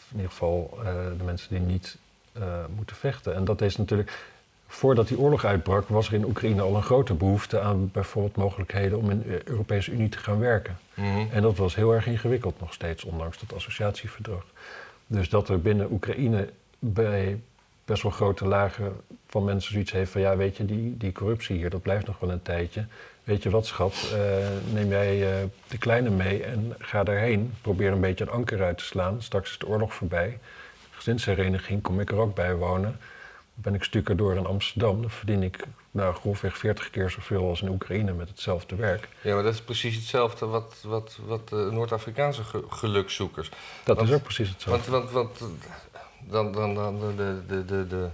[0.09, 1.97] in ieder geval eh, de mensen die niet
[2.33, 2.43] eh,
[2.75, 3.35] moeten vechten.
[3.35, 4.32] En dat is natuurlijk,
[4.73, 8.97] voordat die oorlog uitbrak, was er in Oekraïne al een grote behoefte aan bijvoorbeeld mogelijkheden
[8.97, 10.77] om in de Europese Unie te gaan werken.
[10.93, 11.25] Mhm.
[11.31, 14.45] En dat was heel erg ingewikkeld nog steeds, ondanks dat associatieverdrag.
[15.07, 17.39] Dus dat er binnen Oekraïne bij
[17.85, 18.93] best wel grote lagen
[19.27, 20.21] van mensen zoiets heeft van...
[20.21, 22.85] ja, weet je, die, die corruptie hier, dat blijft nog wel een tijdje.
[23.23, 27.53] Weet je wat, schat, eh, neem jij eh, de kleine mee en ga daarheen.
[27.61, 29.21] Probeer een beetje een anker uit te slaan.
[29.21, 30.39] Straks is de oorlog voorbij.
[30.91, 32.99] Gezinshereniging, kom ik er ook bij wonen.
[33.53, 37.61] Ben ik stukken door in Amsterdam, dan verdien ik nou, grofweg 40 keer zoveel als
[37.61, 39.07] in Oekraïne met hetzelfde werk.
[39.21, 43.49] Ja, maar dat is precies hetzelfde wat, wat, wat de Noord-Afrikaanse ge- gelukzoekers.
[43.83, 44.91] Dat Want- is ook precies hetzelfde.
[44.91, 45.51] Want, want, want
[46.19, 47.13] dan, dan, dan de,
[47.47, 48.09] de, de, de,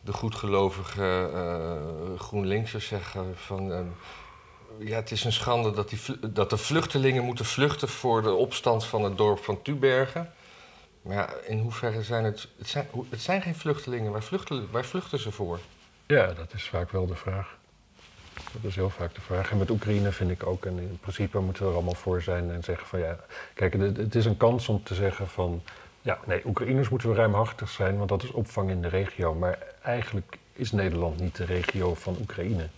[0.00, 3.72] de, goedgelovige eh GroenLinksers zeggen van...
[3.72, 3.80] eh,
[4.78, 5.98] ja, het is een schande dat, die,
[6.32, 10.32] dat de vluchtelingen moeten vluchten voor de opstand van het dorp van Tubergen.
[11.02, 12.48] Maar ja, in hoeverre zijn het...
[12.58, 15.58] Het zijn, het zijn geen vluchtelingen, waar vluchten, waar vluchten ze voor?
[16.06, 17.56] Ja, dat is vaak wel de vraag.
[18.52, 19.50] Dat is heel vaak de vraag.
[19.50, 22.50] En met Oekraïne vind ik ook, en in principe moeten we er allemaal voor zijn
[22.50, 23.16] en zeggen van ja,
[23.54, 25.62] kijk, het is een kans om te zeggen van,
[26.02, 29.34] ja, nee, Oekraïners moeten we ruimhartig zijn, want dat is opvang in de regio.
[29.34, 32.68] Maar eigenlijk is Nederland niet de regio van Oekraïne.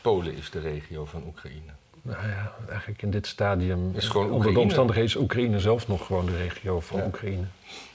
[0.00, 1.72] Polen is de regio van Oekraïne.
[2.04, 6.06] Nou ja, eigenlijk in dit stadium, Is gewoon onder de omstandigheden is Oekraïne zelf nog
[6.06, 7.06] gewoon de regio van Ja.
[7.06, 7.44] Oekraïne.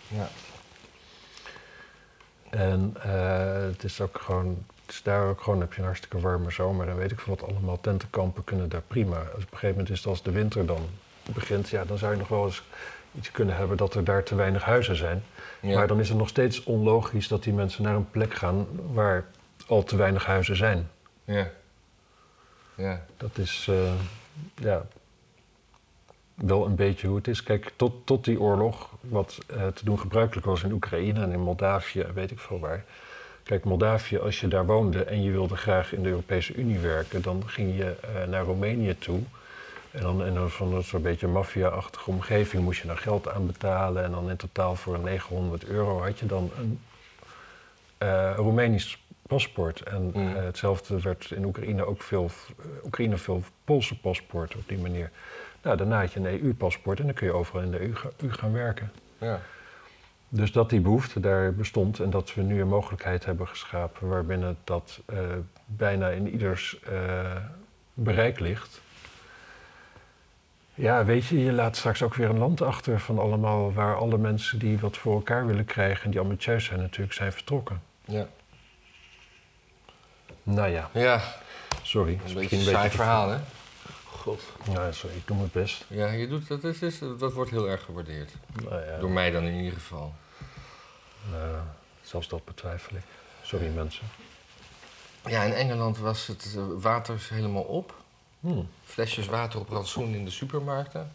[0.08, 0.30] Ja.
[2.50, 6.20] En eh, het is ook gewoon, het is daar ook gewoon, heb je een hartstikke
[6.20, 7.82] warme zomer en weet ik veel wat allemaal.
[7.82, 9.18] Tentenkampen kunnen daar prima.
[9.20, 10.82] Op een gegeven moment is het als de winter dan
[11.34, 12.64] begint, ja, dan zou je nog wel eens
[13.18, 15.24] iets kunnen hebben dat er daar te weinig huizen zijn.
[15.62, 15.76] Ja.
[15.76, 19.26] Maar dan is het nog steeds onlogisch dat die mensen naar een plek gaan waar
[19.68, 20.90] al te weinig huizen zijn.
[21.24, 21.48] Ja.
[22.80, 23.06] Ja.
[23.18, 23.94] Dat is eh,
[24.56, 24.86] ja,
[26.36, 27.44] wel een beetje hoe het is.
[27.44, 31.40] Kijk, tot, tot die oorlog, wat eh, te doen gebruikelijk was in Oekraïne en in
[31.40, 32.86] Moldavië, weet ik veel waar.
[33.44, 37.22] Kijk, Moldavië, als je daar woonde en je wilde graag in de Europese Unie werken,
[37.22, 39.20] dan ging je eh, naar Roemenië toe.
[39.92, 44.04] En dan in een van soort beetje maffia-achtige omgeving moest je daar geld aan betalen.
[44.04, 46.80] En dan in totaal voor 900 euro had je dan een
[47.98, 48.98] eh, Roemenisch
[49.30, 49.82] paspoort.
[49.82, 50.36] En Mm.
[50.36, 55.12] eh, hetzelfde werd in Oekraïne ook veel, eh, Oekraïne veel Poolse paspoorten op die manier.
[55.62, 58.10] Nou, daarna had je een EU-paspoort en dan kun je overal in de EU, ga-
[58.18, 58.92] EU gaan werken.
[59.18, 59.40] Ja.
[60.30, 64.58] Dus dat die behoefte daar bestond en dat we nu een mogelijkheid hebben geschapen waarbinnen
[64.64, 65.18] dat eh,
[65.66, 66.80] bijna in ieders
[67.94, 68.82] bereik ligt.
[70.74, 74.18] Ja, weet je, je laat straks ook weer een land achter van allemaal waar alle
[74.18, 77.82] mensen die wat voor elkaar willen krijgen en die ambitieus zijn natuurlijk zijn vertrokken.
[78.06, 78.28] Ja.
[80.50, 81.36] Nou ja, Ja,
[81.84, 82.14] sorry.
[82.14, 83.38] een is beetje een saai beetje verhaal, hè?
[84.06, 84.42] God.
[84.74, 85.86] Nou, sorry, ik doe mijn best.
[85.88, 88.32] Ja, je doet, dat, is, is- dat wordt heel erg gewaardeerd.
[88.64, 90.14] Nou ja, Door mij dan in ieder geval.
[91.32, 91.56] nou,
[92.02, 93.04] zelfs dat betwijfel ik.
[93.42, 94.08] Sorry mensen.
[95.26, 97.94] Ja, in Engeland was het eh, water helemaal op.
[98.40, 98.62] Hm.
[98.86, 101.12] Flesjes water op rantsoen in de supermarkten.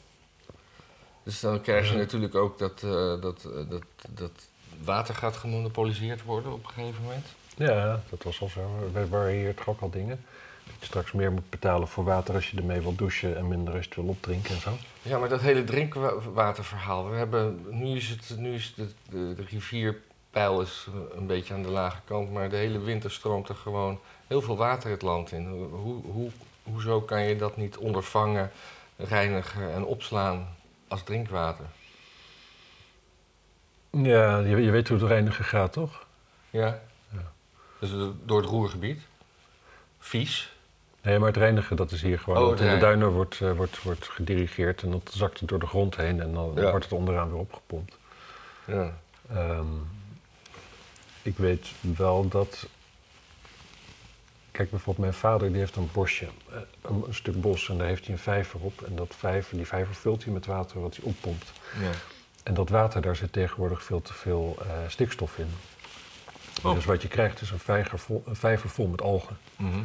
[1.23, 4.31] Dus dan krijg je natuurlijk ook dat, eh, dat, eh, dat, dat
[4.85, 7.27] water gaat gemonopoliseerd worden op een gegeven moment.
[7.55, 8.91] Ja, dat was al zo.
[8.93, 10.25] We waren hier toch ook al dingen.
[10.67, 13.75] Dat je straks meer moet betalen voor water als je ermee wil douchen en minder
[13.75, 14.71] als je het wil opdrinken en zo.
[15.03, 17.11] Ja, maar dat hele drinkwaterverhaal.
[17.11, 21.55] We hebben, nu is, het, nu is de, de, de rivierpeil is eh, een beetje
[21.55, 25.03] aan de lage kant, maar de hele winter stroomt er gewoon heel veel water het
[25.03, 25.47] land in.
[25.71, 26.31] Hoe, hoe,
[26.63, 28.51] hoezo kan je dat niet ondervangen,
[28.97, 30.57] reinigen en opslaan
[30.89, 31.65] als drinkwater?
[33.91, 36.07] Ja, je, je weet hoe het reinigen gaat, toch?
[36.51, 36.81] Ja?
[37.91, 39.01] Dus eh, door het roergebied.
[39.99, 40.53] Vies.
[41.03, 42.43] Nee, maar het reinigen, dat is hier gewoon.
[42.43, 45.67] Oh, in de duinen wordt, eh, wordt, wordt gedirigeerd en dat zakt het door de
[45.67, 46.71] grond heen en dan Ja.
[46.71, 47.99] wordt het onderaan weer opgepompt.
[48.67, 48.99] Ja.
[49.31, 49.67] Ehm,
[51.23, 52.67] ik weet wel dat.
[54.51, 57.87] Kijk, bijvoorbeeld mijn vader die heeft een bosje, eh, een, een stuk bos en daar
[57.87, 58.83] heeft hij een vijver op.
[58.83, 61.53] En dat vijver, die vijver vult hij met water wat hij oppompt.
[61.83, 61.91] ja.
[62.43, 65.49] En dat water, daar zit tegenwoordig veel te veel stikstof in.
[66.65, 66.75] Oh.
[66.75, 69.37] Dus wat je krijgt is een vijver, vol, een vijver vol met algen.
[69.57, 69.83] Mhm.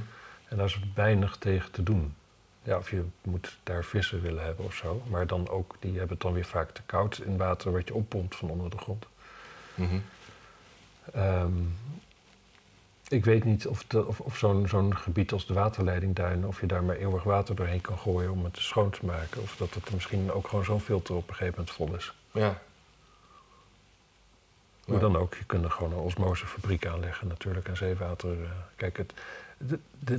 [0.47, 2.15] En daar is weinig tegen te doen.
[2.63, 5.01] Ja, of je moet daar vissen willen hebben of zo.
[5.09, 7.93] Maar dan ook, die hebben het dan weer vaak te koud in water wat je
[7.93, 9.05] oppompt van onder de grond.
[9.75, 9.99] Mhm.
[11.13, 11.53] Ehm,
[13.07, 16.45] Ik weet niet of, de, of, of zo'n zo'n gebied als de waterleidingduin...
[16.45, 19.41] of je daar maar eeuwig water doorheen kan gooien om het schoon te maken.
[19.41, 22.13] Of dat het misschien ook gewoon zo'n filter op een gegeven moment vol is.
[22.31, 22.61] Ja.
[24.89, 25.03] Hoe Ja.
[25.13, 28.29] dan ook, je kunt er gewoon een osmosefabriek aanleggen natuurlijk en zeewater.
[28.31, 29.13] eh, kijk, het,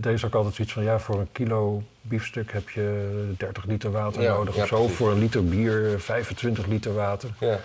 [0.05, 3.91] er is ook altijd zoiets van, ja, voor een kilo biefstuk heb je 30 liter
[3.91, 4.77] water Ja, nodig ja, of zo.
[4.79, 4.97] precies.
[4.97, 7.31] Voor een liter bier 25 liter water.
[7.39, 7.59] ja.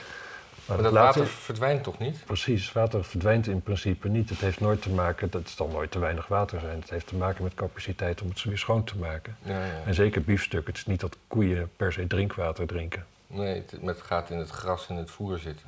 [0.65, 2.25] Maar Maar dat water verdwijnt toch niet?
[2.25, 4.29] Precies, water verdwijnt in principe niet.
[4.29, 6.79] Het heeft nooit te maken, dat zal nooit te weinig water zijn.
[6.79, 9.37] Het heeft te maken met capaciteit om het weer schoon te maken.
[9.43, 9.81] Ja, ja.
[9.85, 13.05] En zeker biefstuk, het is niet dat koeien per se drinkwater drinken.
[13.27, 15.65] Nee, het, het gaat in het gras en het voer zitten.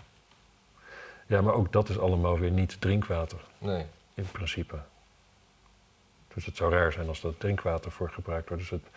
[1.28, 3.40] Ja, maar ook dat is allemaal weer niet drinkwater.
[3.58, 3.86] Nee.
[4.14, 4.80] in principe.
[6.34, 8.64] Dus het zou raar zijn als dat drinkwater voor gebruikt wordt.
[8.64, 8.90] Dus het,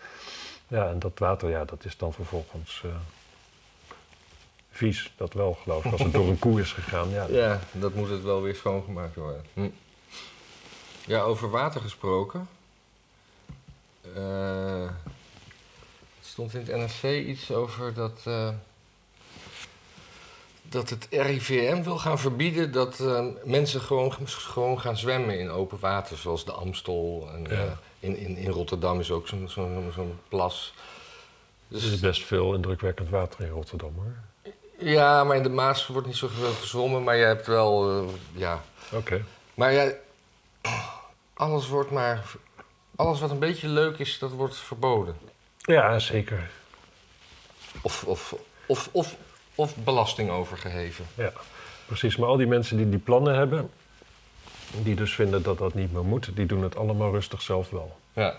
[0.67, 2.91] ja, en dat water, ja, dat is dan vervolgens eh,
[4.69, 5.13] vies.
[5.15, 5.91] Dat wel, geloof ik.
[5.91, 7.27] Als het door een koe is gegaan, ja.
[7.29, 9.45] Ja, dat moet het wel weer schoongemaakt worden.
[9.53, 9.69] Hm.
[11.05, 12.47] Ja, over water gesproken.
[14.15, 14.93] Eh, er
[16.21, 18.49] stond in het NRC iets over dat, eh,
[20.71, 25.79] dat het RIVM wil gaan verbieden dat eh, mensen gewoon, gewoon gaan zwemmen in open
[25.79, 27.29] water, zoals de Amstel.
[27.33, 27.49] En, Ja.
[27.49, 30.73] eh, in, in, in Rotterdam is ook zo'n zo'n zo'n plas.
[31.71, 34.53] Er is best veel indrukwekkend water in Rotterdam, hoor.
[34.87, 38.61] ja, maar in de Maas wordt niet zoveel gezwommen, maar je hebt wel, eh, ja,
[38.91, 39.23] Oké.
[39.53, 39.91] Maar ja,
[41.33, 42.31] alles wordt maar.
[42.95, 45.17] Alles wat een beetje leuk is, dat wordt verboden.
[45.57, 46.49] Ja, zeker.
[47.81, 48.35] Of, of,
[48.67, 49.15] of, of,
[49.55, 51.05] of belasting overgeheven.
[51.15, 51.31] Ja,
[51.85, 52.15] precies.
[52.17, 53.69] Maar al die mensen die die plannen hebben,
[54.71, 57.97] die dus vinden dat dat niet meer moet, die doen het allemaal rustig zelf wel.
[58.13, 58.35] Ja.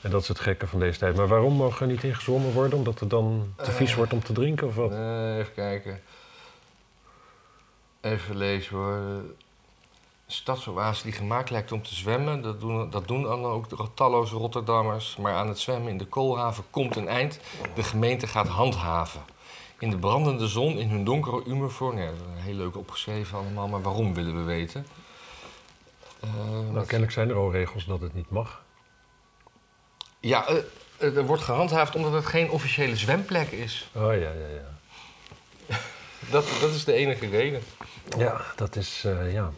[0.00, 1.16] En dat is het gekke van deze tijd.
[1.16, 2.78] Maar waarom mogen er niet in gezwommen worden?
[2.78, 3.96] Omdat het dan te vies Eh.
[3.96, 4.90] wordt om te drinken of wat?
[4.90, 6.02] Eh, even kijken.
[8.00, 9.00] Even lezen hoor.
[10.26, 12.42] Stadsoase die gemaakt lijkt om te zwemmen.
[12.42, 15.16] Dat doen, dat doen dan ook de talloze Rotterdammers.
[15.16, 17.40] Maar aan het zwemmen in de koolhaven komt een eind.
[17.74, 19.20] De gemeente gaat handhaven.
[19.82, 21.42] In de brandende zon, in hun donkere.
[21.96, 24.86] Ja, heel leuk opgeschreven allemaal, maar waarom willen we weten?
[26.20, 26.30] Eh,
[26.70, 28.62] Nou, kennelijk zijn er al regels dat het niet mag.
[30.20, 33.90] Ja, eh, er wordt gehandhaafd omdat het geen officiële zwemplek is.
[33.94, 34.76] Oh ja, ja, ja.
[36.30, 37.62] Dat, dat is de enige reden.
[38.18, 39.50] Ja, dat is, ja.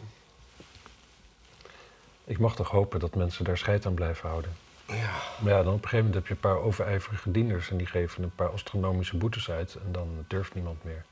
[2.23, 4.55] Ik mag toch hopen dat mensen daar scheid aan blijven houden.
[4.87, 5.09] Ja.
[5.41, 7.87] Maar ja, dan op een gegeven moment heb je een paar overijverige dienders en die
[7.87, 11.03] geven een paar astronomische boetes uit en dan durft niemand meer.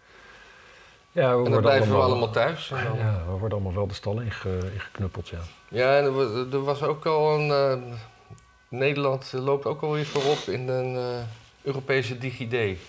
[1.12, 2.72] Ja, we En dan worden blijven allemaal, we allemaal thuis.
[2.72, 5.40] En dan- Ja, we worden allemaal wel de stal inge, ingeknuppeld, ja.
[5.68, 7.52] Ja, en er, wa- er was ook al een.
[7.52, 7.84] eh,
[8.68, 11.24] Nederland loopt ook alweer voorop in een eh,
[11.62, 12.80] Europese DigiD.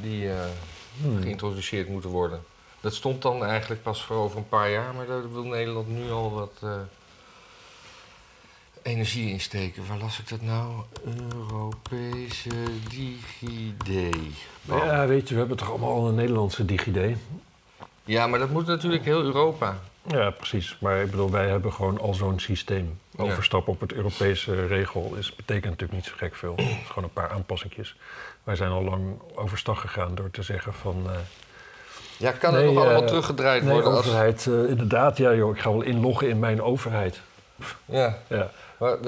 [0.00, 0.36] Die eh,
[1.02, 1.22] Hmm.
[1.22, 2.42] geïntroduceerd moeten worden.
[2.80, 6.10] Dat stond dan eigenlijk pas voor over een paar jaar, maar daar wil Nederland nu
[6.10, 6.52] al wat
[8.84, 9.82] energie in steken.
[9.88, 10.72] Waar las ik dat nou?
[11.50, 12.48] Europese
[12.88, 14.16] DigiD.
[14.68, 14.84] Oh.
[14.84, 17.16] Ja, weet je, we hebben toch allemaal al een Nederlandse DigiD?
[18.04, 19.78] Ja, maar dat moet natuurlijk heel Europa.
[20.06, 20.76] Ja, precies.
[20.80, 22.98] Maar ik bedoel, wij hebben gewoon al zo'n systeem.
[23.16, 26.54] Overstappen op het Europese regel is, betekent natuurlijk niet zo gek veel.
[26.56, 27.96] Het is gewoon een paar aanpassingjes.
[28.42, 29.02] Wij zijn al lang
[29.34, 31.02] overstag gegaan door te zeggen van...
[31.06, 31.16] eh,
[32.16, 33.90] Ja, kan Nee, het nog allemaal eh, teruggedraaid nee, worden?
[33.92, 37.20] Als, overheid, eh, inderdaad, ja joh, ik ga wel inloggen in mijn overheid.
[37.84, 38.98] ja, Ja, maar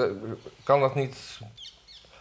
[0.63, 1.39] kan dat niet...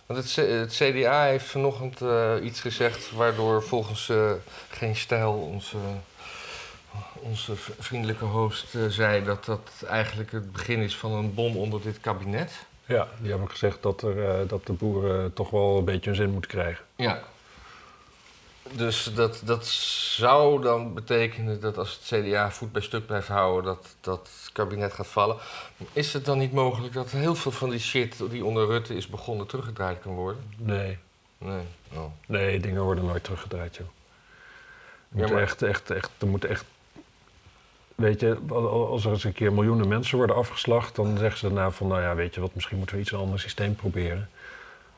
[0.07, 3.13] Want het, het CDA heeft vanochtend eh, iets gezegd...
[3.13, 4.33] waardoor volgens eh,
[4.71, 5.77] Geen Stijl, onze,
[7.13, 9.25] onze vriendelijke host, eh, zei...
[9.25, 12.53] dat dat eigenlijk het begin is van een bom onder dit kabinet.
[12.85, 16.31] ja die hebben gezegd dat, er, dat de boeren toch wel een beetje hun zin
[16.31, 16.85] moeten krijgen.
[16.97, 17.23] Ja.
[18.73, 23.65] Dus dat, dat zou dan betekenen dat als het CDA voet bij stuk blijft houden,
[23.65, 25.37] dat, dat het kabinet gaat vallen.
[25.93, 29.07] Is het dan niet mogelijk dat heel veel van die shit die onder Rutte is
[29.07, 30.43] begonnen teruggedraaid kan worden?
[30.57, 30.99] Nee,
[31.39, 31.63] Nee.
[31.93, 32.05] Oh.
[32.27, 33.87] nee, dingen worden nooit teruggedraaid joh.
[35.13, 36.65] Er Ja, maar- echt, echt, echt, er moeten echt...
[37.95, 40.95] Weet je, al- als er eens een keer miljoenen mensen worden afgeslacht...
[40.97, 42.55] dan zeggen ze daarna van, nou ja, weet je wat...
[42.55, 44.31] misschien moeten we iets een ander systeem proberen.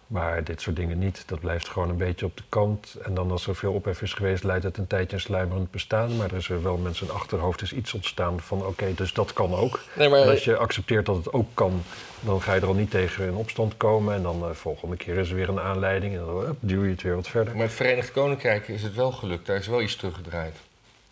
[0.08, 1.22] Maar dit soort dingen niet.
[1.26, 2.96] Dat blijft gewoon een beetje op de kant.
[3.02, 4.44] En dan als er veel ophef is geweest...
[4.44, 6.16] leidt het een tijdje een sluimerend bestaan.
[6.16, 8.66] Maar er is er wel mensen in achterhoofd is iets ontstaan van...
[8.66, 9.80] oké, dus dat kan ook.
[9.94, 11.82] Nee, En maar als je accepteert dat het ook kan...
[12.20, 14.14] dan ga je er al niet tegen in opstand komen.
[14.14, 16.14] En dan de volgende keer is er weer een aanleiding...
[16.16, 17.52] en dan hup, duw je het weer wat verder.
[17.56, 19.46] met het Verenigd Koninkrijk is het wel gelukt.
[19.46, 20.56] Daar is wel iets teruggedraaid.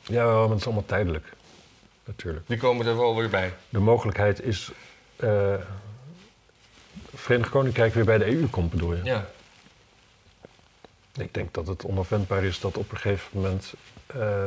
[0.02, 1.32] Ja, maar het is allemaal tijdelijk.
[2.04, 2.48] Natuurlijk.
[2.48, 3.52] Die komen er wel weer bij.
[3.68, 4.70] De mogelijkheid is.
[5.16, 5.54] eh
[7.16, 9.05] Verenigd Koninkrijk weer bij de EU komt, bedoel je?
[9.05, 9.26] Ja.
[11.18, 13.74] Ik denk dat het onafwendbaar is dat op een gegeven moment.
[14.07, 14.46] eh,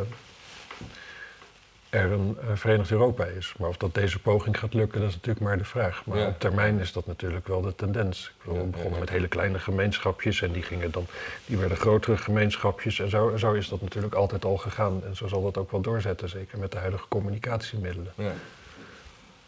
[1.89, 3.53] er een eh, Verenigd Europa is.
[3.60, 6.05] Maar of dat deze poging gaat lukken, dat is natuurlijk maar de vraag.
[6.05, 6.27] Maar Ja.
[6.27, 8.27] op termijn is dat natuurlijk wel de tendens.
[8.27, 11.05] Ik bedoel, we begonnen met hele kleine gemeenschapjes en die, gingen dan,
[11.45, 12.99] die werden grotere gemeenschapjes.
[12.99, 15.01] En zo, zo is dat natuurlijk altijd al gegaan.
[15.05, 18.13] En zo zal dat ook wel doorzetten, zeker met de huidige communicatiemiddelen.
[18.15, 18.34] Ja.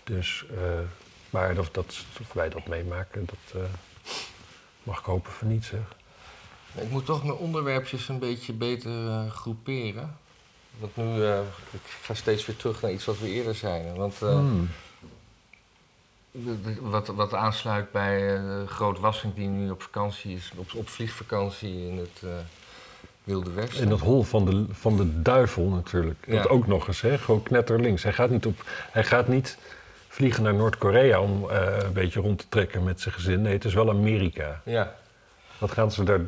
[0.03, 0.62] Dus, eh,
[1.31, 3.69] maar of, dat, of wij dat meemaken, dat eh,
[4.83, 5.95] mag ik hopen van niet, zeg.
[6.75, 10.17] Ik moet toch mijn onderwerpjes een beetje beter eh, groeperen.
[10.79, 11.39] Want nu, eh,
[11.71, 13.95] ik ga steeds weer terug naar iets wat we eerder zeiden.
[13.95, 14.69] Want eh, Hmm.
[16.81, 21.87] wat, wat aansluit bij eh Groot Wassink, die nu op vakantie is, op, op vliegvakantie
[21.87, 22.29] in het eh,
[23.23, 23.83] Wilde Westen.
[23.83, 26.25] In dat hol van de, van de duivel natuurlijk.
[26.27, 26.33] Ja.
[26.41, 27.17] Dat ook nog eens, hè?
[27.17, 28.03] gewoon knetterlinks.
[28.03, 29.57] Hij gaat niet, op, hij gaat niet
[30.12, 33.41] vliegen naar Noord-Korea om eh, een beetje rond te trekken met zijn gezin.
[33.41, 34.62] Nee, het is wel Amerika.
[34.65, 34.95] Ja,
[35.58, 36.19] Wat gaan ze daar,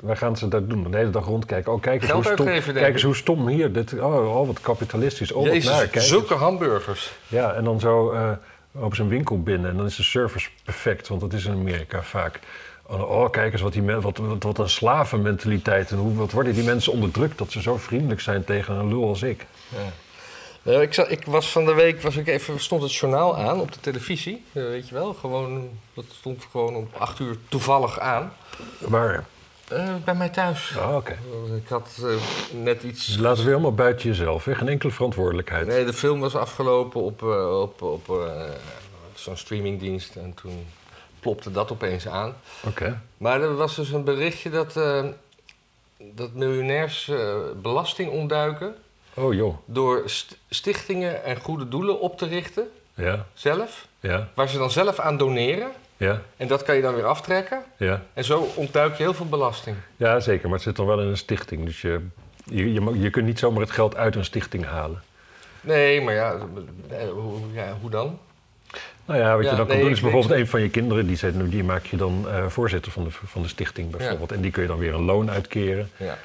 [0.00, 0.90] waar gaan ze daar doen?
[0.90, 1.72] De hele dag rondkijken.
[1.72, 3.72] Oh, kijk eens, Geld hoe stom, uitgeven, kijk eens hoe stom hier.
[3.72, 5.32] Dit, oh, oh, wat kapitalistisch.
[5.32, 5.86] Oh, wat Jezus, naar.
[5.86, 6.42] Kijk zulke eens.
[6.42, 7.12] hamburgers.
[7.28, 8.30] Ja, en dan zo eh,
[8.72, 9.70] op zijn winkel binnen.
[9.70, 12.40] En dan is de service perfect, want dat is in Amerika vaak.
[12.82, 15.90] Oh, oh, kijk eens wat, die men, wat, wat, wat een slavenmentaliteit.
[15.90, 19.08] En hoe, wat worden die mensen onderdrukt dat ze zo vriendelijk zijn tegen een lul
[19.08, 19.46] als ik.
[19.68, 19.78] Ja.
[20.66, 23.60] Nou, ik, zat, ik was van de week, was ik even, stond het journaal aan
[23.60, 24.44] op de televisie.
[24.52, 28.32] eh, weet je wel, gewoon, dat stond gewoon om acht uur toevallig aan.
[28.78, 29.24] Waar?
[29.68, 30.74] Eh, bij mij thuis.
[30.76, 31.18] Oh, oké.
[31.56, 32.02] Ik had
[32.52, 33.06] net iets...
[33.06, 34.44] Dus laten we helemaal buiten jezelf.
[34.44, 34.54] Hè?
[34.54, 35.66] Geen enkele verantwoordelijkheid.
[35.66, 38.28] Nee, de film was afgelopen op, op, op
[39.14, 40.66] zo'n streamingdienst en toen
[41.20, 42.34] plopte dat opeens aan.
[42.66, 43.00] Oké.
[43.16, 44.72] Maar er was dus een berichtje dat,
[45.98, 47.10] dat miljonairs
[47.62, 48.76] belasting ontduiken
[49.16, 49.56] Oh joh.
[49.64, 54.70] door st- stichtingen en goede doelen op te richten, Ja, zelf, ja, waar ze dan
[54.70, 55.70] zelf aan doneren.
[55.96, 57.62] ja, En dat kan je dan weer aftrekken.
[57.76, 58.02] ja.
[58.14, 59.76] En zo ontduik je heel veel belasting.
[59.96, 60.44] Ja, zeker.
[60.44, 61.64] Maar het zit dan wel in een stichting.
[61.64, 62.00] Dus je,
[62.44, 65.02] je, je, je kunt niet zomaar het geld uit een stichting halen.
[65.60, 66.36] Nee, maar ja,
[66.90, 68.18] eh, hoe, ja, hoe dan?
[69.04, 71.16] Nou ja, wat Ja, je dan kan doen is bijvoorbeeld een van je kinderen, die,
[71.16, 74.32] zijn, die maak je dan eh, voorzitter van de, van de stichting bijvoorbeeld.
[74.32, 76.18] En die kun je dan weer een loon uitkeren Ja.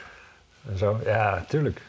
[0.71, 0.99] en zo.
[1.05, 1.81] Ja, tuurlijk.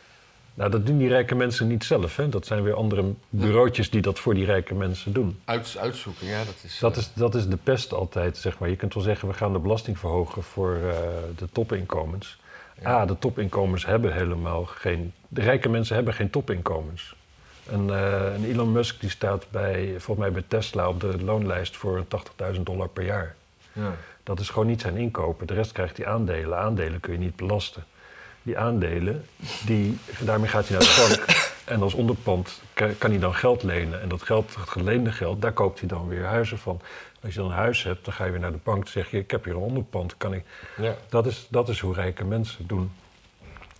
[0.55, 2.17] Nou, dat doen die rijke mensen niet zelf.
[2.17, 2.29] Hè?
[2.29, 5.41] Dat zijn weer andere bureautjes die dat voor die rijke mensen doen.
[5.45, 6.79] Uit, uitzoeken, ja, dat is...
[6.79, 8.69] Dat eh, is, dat is de pest altijd, zeg maar.
[8.69, 10.97] Je kunt wel zeggen, we gaan de belasting verhogen voor eh,
[11.37, 12.41] de topinkomens.
[12.81, 13.01] Ja.
[13.01, 15.13] Ah, de topinkomens hebben helemaal geen...
[15.29, 17.15] De rijke mensen hebben geen topinkomens.
[17.71, 21.77] En, eh, en Elon Musk die staat bij, volgens mij bij Tesla op de loonlijst
[21.77, 22.05] voor
[22.55, 23.35] 80.000 dollar per jaar.
[23.73, 23.95] ja.
[24.25, 25.47] Dat is gewoon niet zijn inkopen.
[25.47, 26.59] De rest krijgt hij aandelen.
[26.59, 27.85] Aandelen kun je niet belasten.
[28.43, 29.25] Die aandelen,
[29.67, 31.27] die, daarmee gaat hij naar de bank.
[31.65, 34.01] En als onderpand ka- kan hij dan geld lenen.
[34.01, 36.81] En dat geld, het geleende geld, daar koopt hij dan weer huizen van.
[37.23, 38.79] Als je dan een huis hebt, dan ga je weer naar de bank.
[38.83, 40.17] Dan zeg je, ik heb hier een onderpand.
[40.17, 40.45] Kan ik...
[40.77, 40.95] ja.
[41.09, 42.93] dat, is, dat is hoe rijke mensen doen.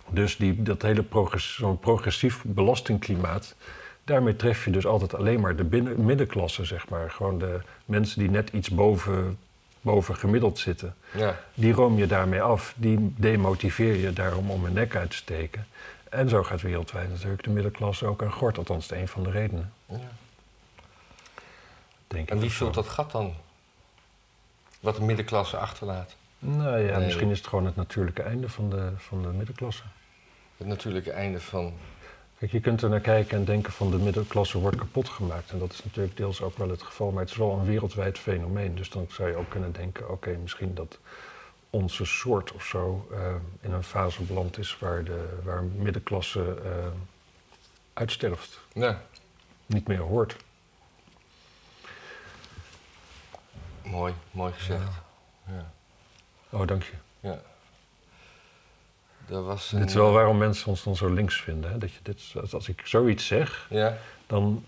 [0.09, 3.55] Dus die, dat hele progress, zo'n progressief belastingklimaat...
[4.03, 7.11] daarmee tref je dus altijd alleen maar de binnen, middenklasse, zeg maar.
[7.11, 9.37] Gewoon de mensen die net iets boven,
[9.83, 10.95] boven gemiddeld zitten.
[11.11, 11.39] ja.
[11.53, 12.73] Die room je daarmee af.
[12.77, 15.67] Die demotiveer je daarom om hun nek uit te steken.
[16.09, 18.57] En zo gaat wereldwijd natuurlijk de middenklasse ook aan gort.
[18.57, 19.73] Althans, dat is een van de redenen.
[19.85, 19.97] ja.
[22.07, 23.33] Denk En wie vult dat gat dan?
[24.79, 26.15] Wat de middenklasse achterlaat.
[26.39, 27.05] Nou ja, Nee.
[27.05, 29.83] misschien is het gewoon het natuurlijke einde van de, van de middenklasse.
[30.57, 31.73] Het natuurlijke einde van...
[32.43, 35.51] Kijk, je kunt er naar kijken en denken van de middenklasse wordt kapot gemaakt.
[35.51, 38.19] En dat is natuurlijk deels ook wel het geval, maar het is wel een wereldwijd
[38.19, 38.75] fenomeen.
[38.75, 40.99] Dus dan zou je ook kunnen denken, oké, misschien dat
[41.69, 46.87] onze soort of zo eh, in een fase beland is waar de waar middenklasse eh,
[47.93, 49.01] uitsterft, Ja,
[49.65, 50.35] niet meer hoort.
[53.83, 54.91] mooi, mooi gezegd.
[55.47, 55.71] Ja.
[56.49, 56.93] Oh, dank je.
[57.19, 57.41] ja.
[59.33, 61.71] Er was een, Dit is wel waarom mensen ons dan zo links vinden.
[61.71, 61.77] Hè?
[61.77, 64.65] Dat je dit, als- ik zoiets zeg, Ja, dan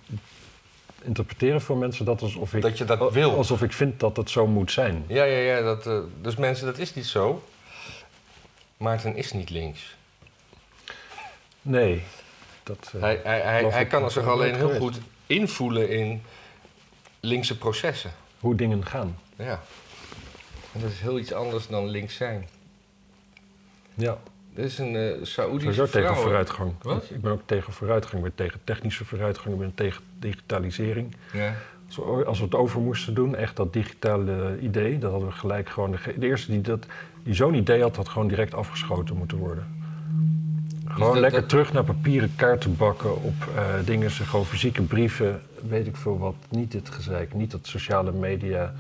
[1.03, 3.35] interpreteren voor mensen dat alsof ik, Dat je dat wil.
[3.37, 5.03] alsof ik vind dat het zo moet zijn.
[5.07, 5.37] ja, ja.
[5.37, 7.43] ja dat, eh, dus mensen, dat is niet zo.
[8.77, 9.95] Maarten is niet links.
[11.61, 12.03] Nee.
[12.63, 16.21] Dat, eh, Hij, hij, hij, hij kan dat zich alleen heel goed invoelen in
[17.19, 18.11] linkse processen.
[18.39, 19.17] Hoe dingen gaan.
[19.37, 19.61] Ja.
[20.73, 22.47] En dat is heel iets anders dan links zijn.
[23.93, 24.17] Ja,
[24.55, 26.21] Er is een eh Saoedische sowieso tegen vrouw.
[26.23, 26.71] vooruitgang.
[26.81, 27.09] Wat?
[27.09, 28.15] Ik ben ook tegen vooruitgang.
[28.15, 29.53] Ik ben tegen technische vooruitgang.
[29.53, 31.15] Ik ben tegen digitalisering.
[31.33, 31.53] Ja.
[31.87, 35.35] Als we, als we het over moesten doen, echt dat digitale idee, dat hadden we
[35.35, 35.91] gelijk gewoon...
[35.91, 36.85] De, eerste die, dat,
[37.23, 39.67] die zo'n idee had, had gewoon direct afgeschoten moeten worden.
[40.87, 45.41] Gewoon dat- lekker dat- terug naar papieren kaarten bakken op eh, dingen, gewoon fysieke brieven,
[45.69, 46.35] weet ik veel wat.
[46.49, 48.73] Niet dit gezeik, niet dat sociale media.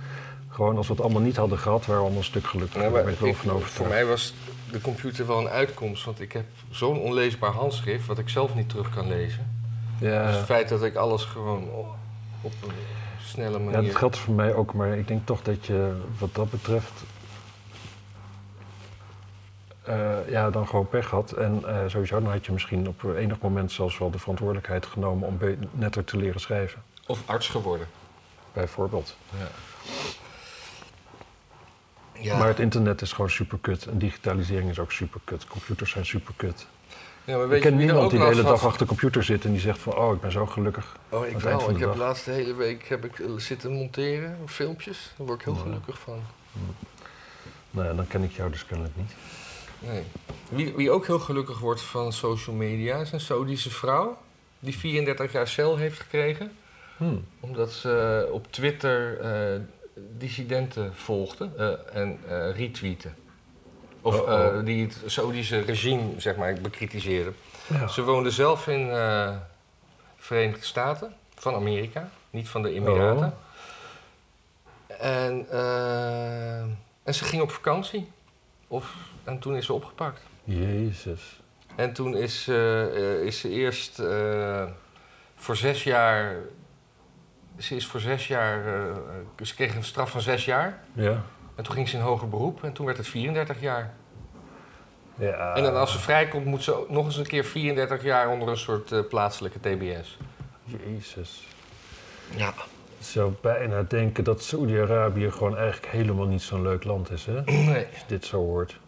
[0.49, 2.83] Gewoon als we het allemaal niet hadden gehad, waren we allemaal een stuk gelukkiger.
[2.83, 3.69] Ja, ben ik overtuigd.
[3.71, 4.33] voor mij was
[4.71, 8.69] de computer wel een uitkomst, want ik heb zo'n onleesbaar handschrift wat ik zelf niet
[8.69, 9.63] terug kan lezen.
[9.99, 10.25] Ja.
[10.27, 11.87] Dus het feit dat ik alles gewoon op,
[12.41, 12.73] op een
[13.21, 13.81] snelle Ja, manier...
[13.87, 17.03] dat geldt voor mij ook, maar ik denk toch dat je wat dat betreft.
[19.83, 21.31] eh, ja, dan gewoon pech had.
[21.31, 25.27] En eh, sowieso dan had je misschien op enig moment zelfs wel de verantwoordelijkheid genomen
[25.27, 25.39] om
[25.71, 26.83] netter te leren schrijven.
[27.07, 27.87] Of arts geworden.
[28.53, 29.15] Bijvoorbeeld.
[29.37, 29.47] Ja.
[32.19, 32.37] Ja.
[32.37, 33.85] Maar het internet is gewoon superkut.
[33.85, 35.47] En digitalisering is ook superkut.
[35.47, 36.65] Computers zijn superkut.
[37.23, 38.51] ja, maar Ik ken niemand die de hele had?
[38.51, 39.95] dag achter de computer zit en die zegt van...
[39.95, 40.97] oh, ik ben zo gelukkig.
[41.09, 41.69] Oh, ik wel.
[41.69, 45.13] Ik heb de laatste hele week heb ik eh, zitten monteren, filmpjes.
[45.17, 46.19] Daar word ik heel gelukkig van.
[47.71, 49.11] Nou, dan ken ik jou dus kennelijk niet.
[49.79, 50.03] Nee.
[50.49, 54.17] Wie, wie ook heel gelukkig wordt van social media is een Saudische vrouw.
[54.59, 56.51] Die 34 jaar cel heeft gekregen.
[56.97, 57.25] Hmm.
[57.39, 59.59] Omdat ze op Twitter eh,
[59.95, 63.15] dissidenten volgde eh, en eh retweeten.
[64.01, 64.57] Of Oh-oh.
[64.57, 67.35] eh, die het Saudische regime, zeg maar, bekritiseren.
[67.67, 67.87] Ja.
[67.87, 69.35] Ze woonde zelf in eh
[70.17, 73.33] Verenigde Staten van Amerika, niet van de Emiraten.
[74.99, 76.59] En, eh,
[77.03, 78.11] en ze ging op vakantie.
[78.67, 80.21] Of, en toen is ze opgepakt.
[80.43, 81.39] Jezus.
[81.75, 82.47] En toen is,
[83.23, 84.01] is ze eerst
[85.35, 86.37] voor zes jaar.
[87.57, 88.65] Ze is voor zes jaar.
[88.67, 90.79] eh, ze kreeg een straf van zes jaar.
[90.93, 91.21] Ja.
[91.55, 92.63] En toen ging ze in hoger beroep.
[92.63, 93.93] En toen werd het 34 jaar.
[95.15, 95.53] ja.
[95.55, 98.47] En dan als ze vrijkomt, moet ze ook nog eens een keer 34 jaar onder
[98.47, 100.17] een soort eh, plaatselijke TBS.
[100.63, 101.47] Jezus.
[102.35, 102.47] Ja.
[102.99, 107.41] Ik zou bijna denken dat Saoedi-Arabië gewoon eigenlijk helemaal niet zo'n leuk land is, hè?
[107.71, 107.85] Nee.
[107.85, 108.79] Als je dit zo hoort.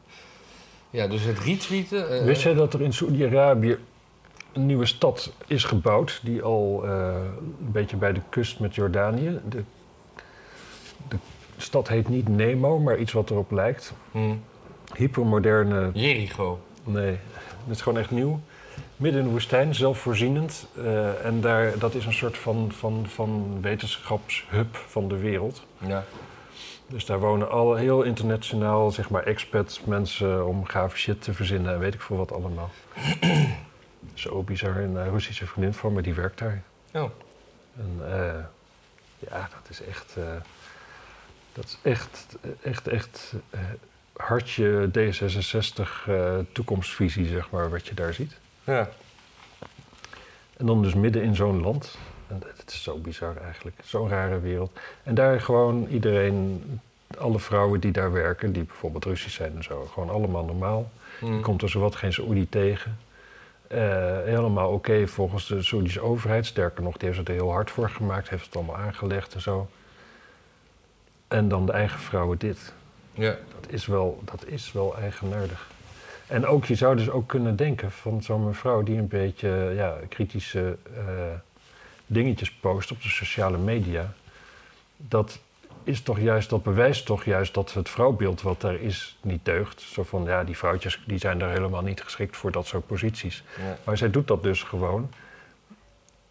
[0.89, 2.09] Ja, dus het retweeten.
[2.20, 3.78] eh, Wist jij dat er in Saoedi-Arabië
[4.58, 6.20] een nieuwe stad is gebouwd...
[6.24, 7.16] die al eh,
[7.60, 9.39] een beetje bij de kust met Jordanië...
[9.49, 9.64] De,
[11.08, 11.18] de
[11.58, 13.93] stad heet niet Nemo, maar iets wat erop lijkt.
[14.12, 14.36] hm,
[14.95, 15.89] Hypermoderne...
[15.93, 16.60] Jericho.
[16.84, 17.18] Nee,
[17.66, 18.39] het is gewoon echt nieuw.
[18.95, 20.68] Midden in de woestijn, zelfvoorzienend.
[20.78, 25.66] Eh, en daar, dat is een soort van, van, van wetenschapshub van de wereld.
[25.78, 26.03] Ja.
[26.88, 31.74] Dus daar wonen al heel internationaal, zeg maar, expats, mensen om gave shit te verzinnen
[31.74, 32.70] en weet ik veel wat allemaal.
[34.14, 34.78] Zo bizar.
[34.78, 36.64] Een eh, Russische vriendin van me, die werkt daar.
[36.93, 37.10] Oh.
[37.78, 38.43] En eh,
[39.20, 40.24] ja, dat is echt, eh,
[41.53, 43.34] dat is echt, echt, echt
[44.18, 48.38] hartje D66 eh, toekomstvisie, zeg maar, wat je daar ziet.
[48.64, 48.89] Ja.
[50.58, 51.97] En dan dus midden in zo'n land.
[52.28, 53.76] En het is zo bizar eigenlijk.
[53.84, 54.80] Zo'n rare wereld.
[55.03, 56.64] En daar gewoon iedereen,
[57.18, 60.91] alle vrouwen die daar werken, die bijvoorbeeld Russisch zijn en zo, gewoon allemaal normaal.
[61.20, 62.97] Je komt er zowat geen Saoedi tegen.
[63.68, 66.45] Eh, helemaal oké volgens de Saoedische overheid.
[66.45, 69.41] Sterker nog, die heeft het er heel hard voor gemaakt, heeft het allemaal aangelegd en
[69.41, 69.70] zo.
[71.28, 72.74] En dan de eigen vrouwen dit.
[73.13, 73.36] Ja.
[73.61, 75.68] Dat is wel, dat is wel eigenaardig.
[76.28, 79.97] En ook, je zou dus ook kunnen denken van zo'n mevrouw die een beetje ja,
[80.09, 81.03] kritische eh,
[82.05, 84.13] dingetjes post op de sociale media.
[84.97, 85.39] Dat
[85.88, 89.82] is toch juist, dat bewijst toch juist dat het vrouwbeeld wat daar is niet deugt.
[89.82, 93.44] Zo van, ja, die vrouwtjes die zijn daar helemaal niet geschikt voor dat soort posities.
[93.58, 93.78] Ja.
[93.84, 95.10] Maar zij doet dat dus gewoon.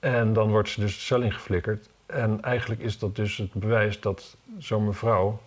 [0.01, 1.89] En dan wordt ze dus de cel ingeflikkerd.
[2.07, 5.41] En eigenlijk is dat dus het bewijs dat zo'n mevrouw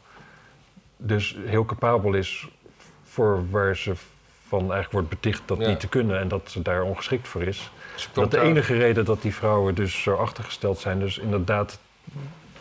[0.98, 2.48] dus heel capabel is
[3.04, 3.94] voor waar ze
[4.48, 5.68] van eigenlijk wordt beticht dat Ja.
[5.68, 7.72] niet te kunnen en dat ze daar ongeschikt voor is.
[8.14, 11.80] Dat de enige reden dat die vrouwen dus zo achtergesteld zijn, dus inderdaad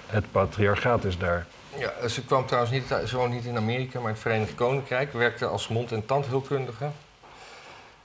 [0.09, 1.47] het patriarchaat is daar.
[1.77, 5.13] Ja, ze kwam trouwens niet, ze woont niet in Amerika, maar in het Verenigd Koninkrijk.
[5.13, 6.91] Werkte als mond- en tandheelkundige.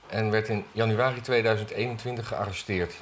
[0.08, 2.94] En werd in januari 2021 gearresteerd.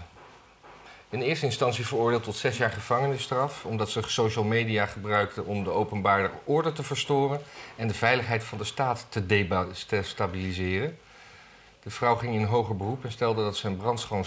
[1.10, 3.66] In eerste instantie veroordeeld tot zes jaar gevangenisstraf.
[3.66, 7.42] omdat ze social media gebruikte om de openbare orde te verstoren.
[7.76, 10.98] en de veiligheid van de staat te deba- te stabiliseren.
[11.84, 14.26] De vrouw ging in hoger beroep en stelde dat ze een brandschoon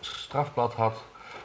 [0.00, 1.02] strafblad had.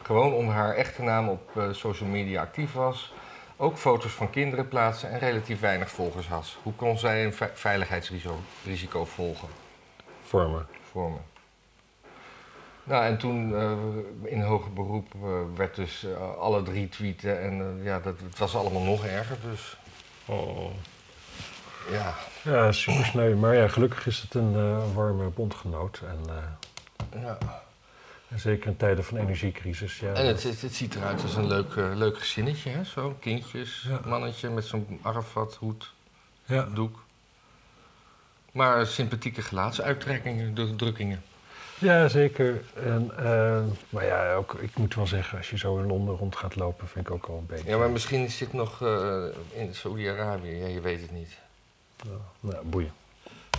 [0.09, 3.13] Gewoon onder haar echte naam op eh, social media actief was
[3.57, 6.55] ook foto's van kinderen plaatsen en relatief weinig volgers had.
[6.63, 9.47] Hoe kon zij een ve- veiligheidsrisico risico volgen,
[10.23, 10.67] Vormen.
[10.91, 11.21] vormen?
[12.83, 16.05] Nou, en toen eh, in hoger beroep eh, werd dus
[16.39, 19.37] alle drie tweeten en ja, dat, het was allemaal nog erger.
[19.49, 19.77] Dus
[20.25, 20.71] Oh.
[21.91, 23.35] ja, Ja, super sneu.
[23.35, 26.01] Maar ja, gelukkig is het een warme bondgenoot.
[26.07, 26.25] En,
[27.21, 27.37] ja.
[28.35, 29.99] Zeker in tijden van energiecrisis.
[29.99, 32.83] Ja, En het, het, het ziet eruit als een leuk, eh, leuk gezinnetje, hè?
[32.83, 33.99] Zo, kindjes, Ja.
[34.05, 35.93] mannetje met zo'n Arafat hoed,
[36.45, 36.67] ja.
[36.73, 37.03] doek.
[38.51, 41.23] Maar sympathieke gelaatsuittrekkingen, drukkingen.
[41.79, 42.61] Ja, zeker.
[42.73, 46.35] En, eh, maar ja, ook, ik moet wel zeggen, als je zo in Londen rond
[46.35, 47.69] gaat lopen, vind ik ook al een beetje...
[47.69, 49.23] Ja, maar misschien is dit nog eh,
[49.53, 50.55] in Saoedi-Arabië.
[50.55, 51.37] Ja, je weet het niet.
[52.03, 52.09] Ja,
[52.39, 52.91] nou, boeien.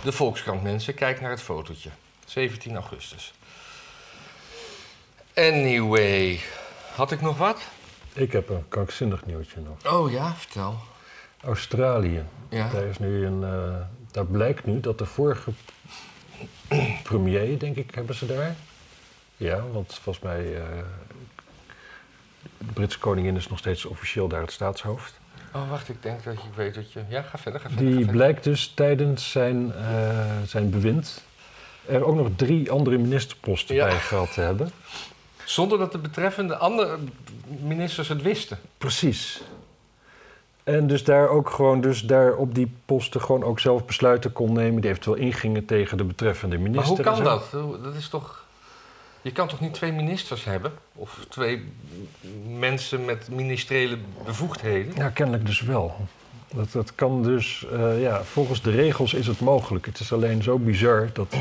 [0.03, 1.89] De Volkskrant mensen, kijk naar het fotootje.
[2.25, 3.33] 17 augustus.
[5.35, 6.39] Anyway,
[6.95, 7.61] had ik nog wat?
[8.13, 9.93] Ik heb een krankzinnig nieuwtje nog.
[9.93, 10.75] Oh ja, vertel.
[11.43, 12.23] Australië.
[12.49, 12.69] Ja.
[12.69, 13.75] Daar, is nu een, eh,
[14.11, 15.51] daar blijkt nu dat de vorige
[17.03, 18.55] premier, denk ik, hebben ze daar.
[19.37, 20.55] Ja, want volgens mij...
[20.55, 20.63] eh,
[22.57, 25.19] de Britse koningin is nog steeds officieel daar het staatshoofd.
[25.53, 27.01] Oh, wacht, ik denk dat je weet dat je...
[27.09, 27.85] Ja, ga verder, ga verder.
[27.85, 28.11] ga Die verder.
[28.15, 31.23] blijkt dus tijdens zijn, eh, zijn bewind
[31.85, 33.85] er ook nog drie andere ministerposten Ja.
[33.87, 34.71] bij gehad te hebben.
[35.45, 36.97] Zonder dat de betreffende andere
[37.59, 38.57] ministers het wisten.
[38.77, 39.41] Precies.
[40.63, 44.53] En dus daar ook gewoon, dus daar op die posten gewoon ook zelf besluiten kon
[44.53, 46.95] nemen die eventueel ingingen tegen de betreffende Maar minister.
[46.95, 47.43] hoe en kan dat?
[47.51, 48.45] Hoe- Dat is toch...
[49.21, 50.71] Je kan toch niet twee ministers hebben?
[50.95, 51.71] Of twee
[52.47, 54.95] mensen met ministeriële bevoegdheden?
[54.95, 55.95] Ja, kennelijk dus wel.
[56.53, 59.85] Dat, dat kan dus, eh, ja, volgens de regels is het mogelijk.
[59.85, 61.35] Het is alleen zo bizar dat.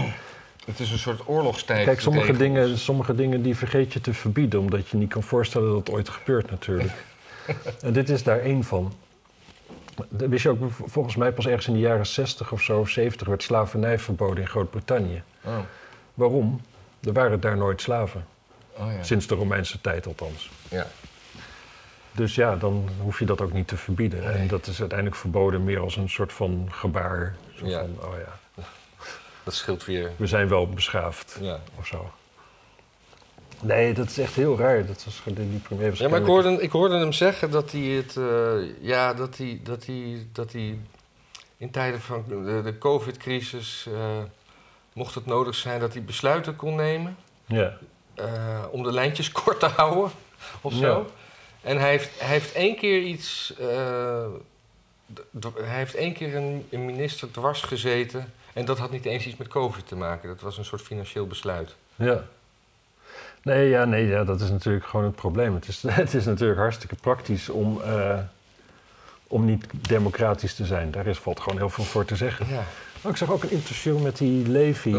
[0.70, 1.84] Het is een soort oorlogstijd.
[1.84, 5.68] Kijk, sommige dingen, sommige dingen die vergeet je te verbieden, omdat je niet kan voorstellen
[5.68, 6.92] dat het ooit gebeurt, natuurlijk.
[7.80, 8.92] en dit is daar één van.
[10.08, 13.26] Dat Wist je ook, volgens mij pas ergens in de jaren 60 of zo, 70
[13.28, 15.22] werd slavernij verboden in Groot-Brittannië.
[15.44, 15.58] Oh,
[16.14, 16.60] Waarom?
[17.02, 18.24] Er waren daar nooit slaven.
[18.76, 19.02] oh ja.
[19.02, 20.50] Sinds de Romeinse tijd althans.
[20.68, 20.86] ja.
[22.12, 24.20] Dus ja, dan hoef je dat ook niet te verbieden.
[24.20, 24.28] Nee.
[24.32, 27.36] En dat is uiteindelijk verboden meer als een soort van gebaar.
[27.54, 27.78] Zo Ja.
[27.80, 28.38] van, oh ja,
[29.50, 30.10] Dat scheelt weer.
[30.16, 31.60] we zijn wel beschaafd Ja.
[31.78, 32.10] of zo.
[33.60, 34.86] Nee, dat is echt heel raar.
[34.86, 37.80] Dat was, die die premier Ja, maar ik hoorde, ik hoorde hem zeggen dat hij
[37.80, 38.16] het.
[38.16, 40.78] eh, ja, dat hij, dat, hij, dat hij
[41.56, 43.86] in tijden van de, de COVID-crisis.
[43.92, 44.18] eh,
[44.92, 47.16] mocht het nodig zijn dat hij besluiten kon nemen.
[47.46, 47.76] Ja,
[48.14, 50.10] eh, om de lijntjes kort te houden
[50.60, 50.86] of zo.
[50.98, 51.04] Ja.
[51.70, 53.54] En hij heeft, hij heeft één keer iets.
[55.54, 58.32] hij heeft één keer een, een minister dwars gezeten.
[58.52, 60.28] En dat had niet eens iets met COVID te maken.
[60.28, 61.76] Dat was een soort financieel besluit.
[61.96, 62.24] ja.
[63.42, 65.54] Nee, ja, nee ja, dat is natuurlijk gewoon het probleem.
[65.54, 68.18] Het is, het is natuurlijk hartstikke praktisch om, eh,
[69.26, 70.90] om niet democratisch te zijn.
[70.90, 72.46] Daar is, valt gewoon heel veel voor te zeggen.
[72.48, 72.62] Ja.
[73.02, 74.42] Oh, ik zag ook een interview met die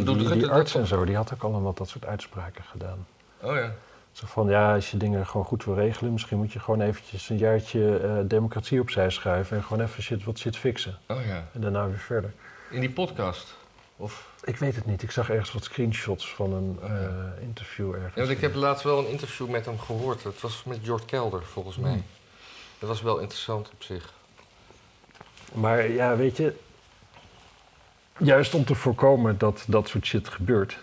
[0.04, 1.06] doet die, arts en zo.
[1.06, 3.06] Die had ook allemaal dat soort uitspraken gedaan.
[3.42, 3.74] Oh ja.
[4.12, 6.12] Zo van, ja, als je dingen gewoon goed wil regelen...
[6.12, 9.58] misschien moet je gewoon eventjes een jaartje eh, democratie opzij schuiven...
[9.58, 10.98] en gewoon even shit, wat shit fixen.
[11.08, 11.48] Oh ja.
[11.54, 12.34] En daarna weer verder.
[12.72, 13.56] In die podcast.
[13.98, 15.04] Of, Ik weet het niet.
[15.04, 18.14] Ik zag ergens wat screenshots van een eh, interview ergens.
[18.16, 20.24] ja, want ik heb laatst wel een interview met hem gehoord.
[20.24, 21.92] Het was met George Kelder, volgens mij.
[21.92, 22.04] Hmm.
[22.80, 24.14] Dat was wel interessant op zich.
[25.54, 26.54] Maar ja, weet je...
[28.18, 30.78] Juist om te voorkomen dat dat soort shit gebeurt...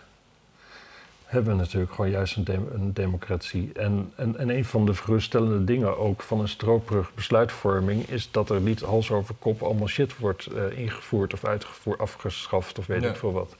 [1.28, 3.72] hebben we natuurlijk gewoon juist een, dem- een democratie.
[3.72, 8.08] En, en, en een van de geruststellende dingen ook van een stroopbrug besluitvorming...
[8.08, 12.78] is dat er niet hals over kop allemaal shit wordt eh, ingevoerd of uitgevoerd, afgeschaft
[12.78, 13.08] of weet Ja.
[13.08, 13.56] ik veel wat.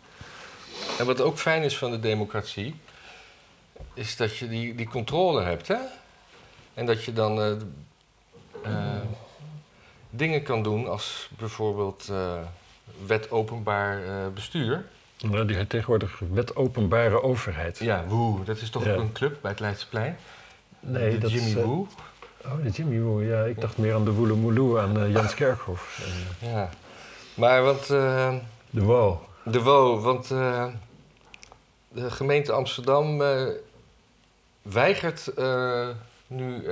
[0.99, 2.75] En wat ook fijn is van de democratie,
[3.95, 5.77] is dat je die, die controle hebt, hè?
[6.75, 7.51] En dat je dan eh,
[8.62, 9.01] eh,
[10.11, 12.12] dingen kan doen als bijvoorbeeld
[13.07, 14.01] wet openbaar
[14.33, 14.89] bestuur.
[15.19, 17.79] Nou, die heet tegenwoordig wet openbare overheid.
[17.79, 18.93] Ja, woe, dat is toch Ja.
[18.95, 20.16] ook een club bij het Leidseplein?
[20.81, 21.55] Nee, de dat Jimmy is...
[21.57, 21.87] eh, Woo.
[22.45, 23.43] Oh, de Jimmy Woo, ja.
[23.45, 26.05] Ik dacht meer aan de Woelemoeloe, aan eh, Jans Kerkhoff.
[26.41, 26.69] En, Ja.
[27.35, 27.81] Maar want...
[27.91, 28.35] eh,
[28.71, 29.19] de Wow.
[29.45, 30.29] De WO, want
[31.89, 33.23] de gemeente Amsterdam
[34.62, 35.33] weigert
[36.27, 36.62] nu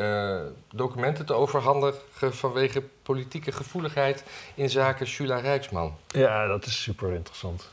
[0.72, 4.24] documenten te overhandigen vanwege politieke gevoeligheid
[4.54, 5.96] in zaken Shula Rijksman.
[6.08, 7.70] Ja, dat is super interessant.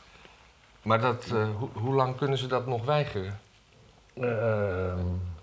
[0.84, 3.40] Maar dat, eh, hoe- hoe lang kunnen ze dat nog weigeren?
[4.20, 4.98] Ehm,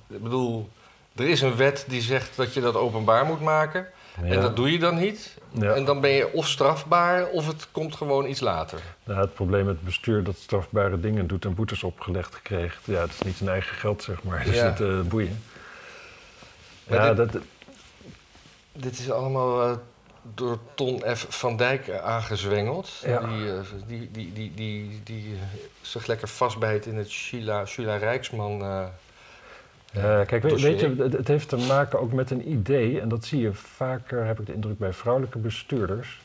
[0.08, 0.70] Ik bedoel,
[1.16, 3.88] er is een wet die zegt dat je dat openbaar moet maken.
[4.24, 4.24] ja.
[4.24, 5.38] En dat doe je dan niet.
[5.52, 5.74] Ja.
[5.74, 8.80] En dan ben je of strafbaar of het komt gewoon iets later.
[9.04, 12.86] Nou, het probleem met het bestuur dat strafbare dingen doet en boetes opgelegd krijgt.
[12.86, 14.44] Ja, het is niet zijn eigen geld, zeg maar.
[14.46, 14.64] Dus Ja.
[14.64, 15.44] het eh, boeien.
[16.88, 17.42] Maar ja, dit- dat,
[18.74, 19.72] Dit is allemaal eh,
[20.36, 21.26] door Ton F.
[21.30, 22.90] van Dijk eh, aangezwengeld.
[23.06, 23.20] Ja.
[23.20, 25.40] Die, eh, die, die, die, die, die eh,
[25.82, 28.62] zich lekker vastbijt in het Sheila, Sheila Rijksman.
[28.62, 28.84] eh,
[29.94, 30.70] Ja, kijk, weet, dossier.
[30.70, 30.80] weet
[31.12, 33.02] je, het, heeft te maken ook met een idee.
[33.02, 36.22] En dat zie je vaker, heb ik de indruk, bij vrouwelijke bestuurders.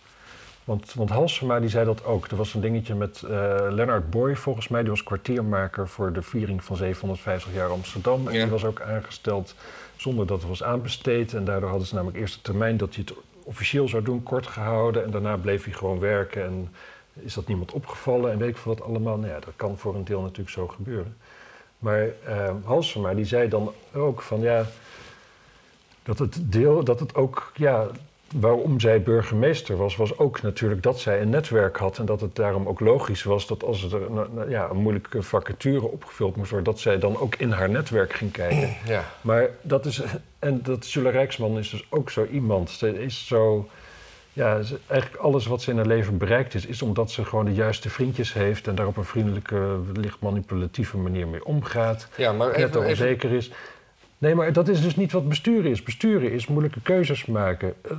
[0.64, 2.26] Want, want Halsema die zei dat ook.
[2.26, 4.80] Er was een dingetje met eh Lennart Boy, volgens mij.
[4.80, 8.26] Die was kwartiermaker voor de viering van 750 jaar Amsterdam.
[8.28, 8.40] En Ja.
[8.42, 9.55] die was ook aangesteld
[9.97, 11.34] zonder dat het was aanbesteed.
[11.34, 13.16] En daardoor hadden ze namelijk eerst de termijn dat hij het
[13.47, 15.05] officieel zou doen, kort gehouden.
[15.05, 16.44] En daarna bleef hij gewoon werken.
[16.44, 16.68] En
[17.12, 19.16] is dat niemand opgevallen en weet ik wat allemaal.
[19.16, 21.16] Nou ja, dat kan voor een deel natuurlijk zo gebeuren.
[21.78, 24.66] Maar eh, Halsema die zei dan ook van ja,
[26.03, 27.86] dat het deel, dat het ook ja,
[28.34, 31.98] waarom zij burgemeester was, was ook natuurlijk dat zij een netwerk had.
[31.98, 35.86] En dat het daarom ook logisch was dat als er nou, ja, een moeilijke vacature
[35.90, 38.74] opgevuld moest worden, dat zij dan ook in haar netwerk ging kijken.
[38.86, 39.04] Ja.
[39.20, 40.02] Maar dat is,
[40.38, 42.70] en dat Julia Rijksman is dus ook zo iemand.
[42.70, 43.68] Ze is zo,
[44.32, 47.44] ja, ze- eigenlijk alles wat ze in haar leven bereikt is, is omdat ze gewoon
[47.44, 52.08] de juiste vriendjes heeft en daar op een vriendelijke, licht manipulatieve manier mee omgaat.
[52.16, 53.50] ja, maar Net even, even, onzeker is.
[54.18, 55.82] Nee, maar dat is dus niet wat besturen is.
[55.82, 57.74] Besturen is moeilijke keuzes maken.
[57.82, 57.92] Eh,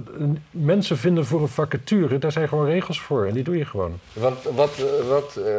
[0.52, 4.00] Mensen vinden voor een vacature, daar zijn gewoon regels voor en die doe je gewoon.
[4.14, 5.54] Want wat, eh, wat eh,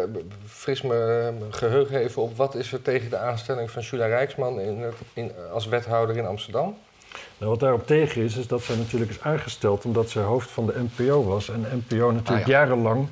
[0.46, 0.94] fris me
[1.40, 4.60] eh, geheugen even op, wat is er tegen de aanstelling van Julia Rijksman
[5.14, 6.76] in, als wethouder in Amsterdam?
[7.38, 10.66] Nou, wat daarop tegen is, is dat zij natuurlijk is aangesteld omdat ze hoofd van
[10.66, 11.48] de NPO was.
[11.50, 12.58] En NPO natuurlijk Ah, ja.
[12.58, 13.06] jarenlang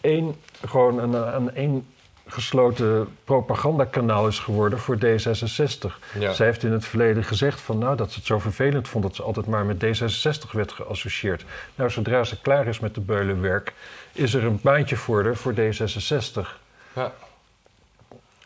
[0.00, 0.34] één,
[0.66, 1.86] gewoon een, een één
[2.32, 6.18] gesloten propagandakanaal is geworden voor D66.
[6.18, 6.32] Ja.
[6.32, 9.14] Zij heeft in het verleden gezegd van, nou, dat ze het zo vervelend vond dat
[9.14, 11.44] ze altijd maar met D66 werd geassocieerd.
[11.74, 13.72] Nou, zodra ze klaar is met de beulenwerk,
[14.12, 16.58] is er een baantje voor haar voor D66.
[16.92, 17.12] Ja.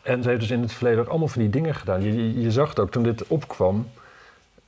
[0.01, 2.03] En ze heeft dus in het verleden ook allemaal van die dingen gedaan.
[2.03, 3.87] Je, je, je zag het ook toen dit opkwam,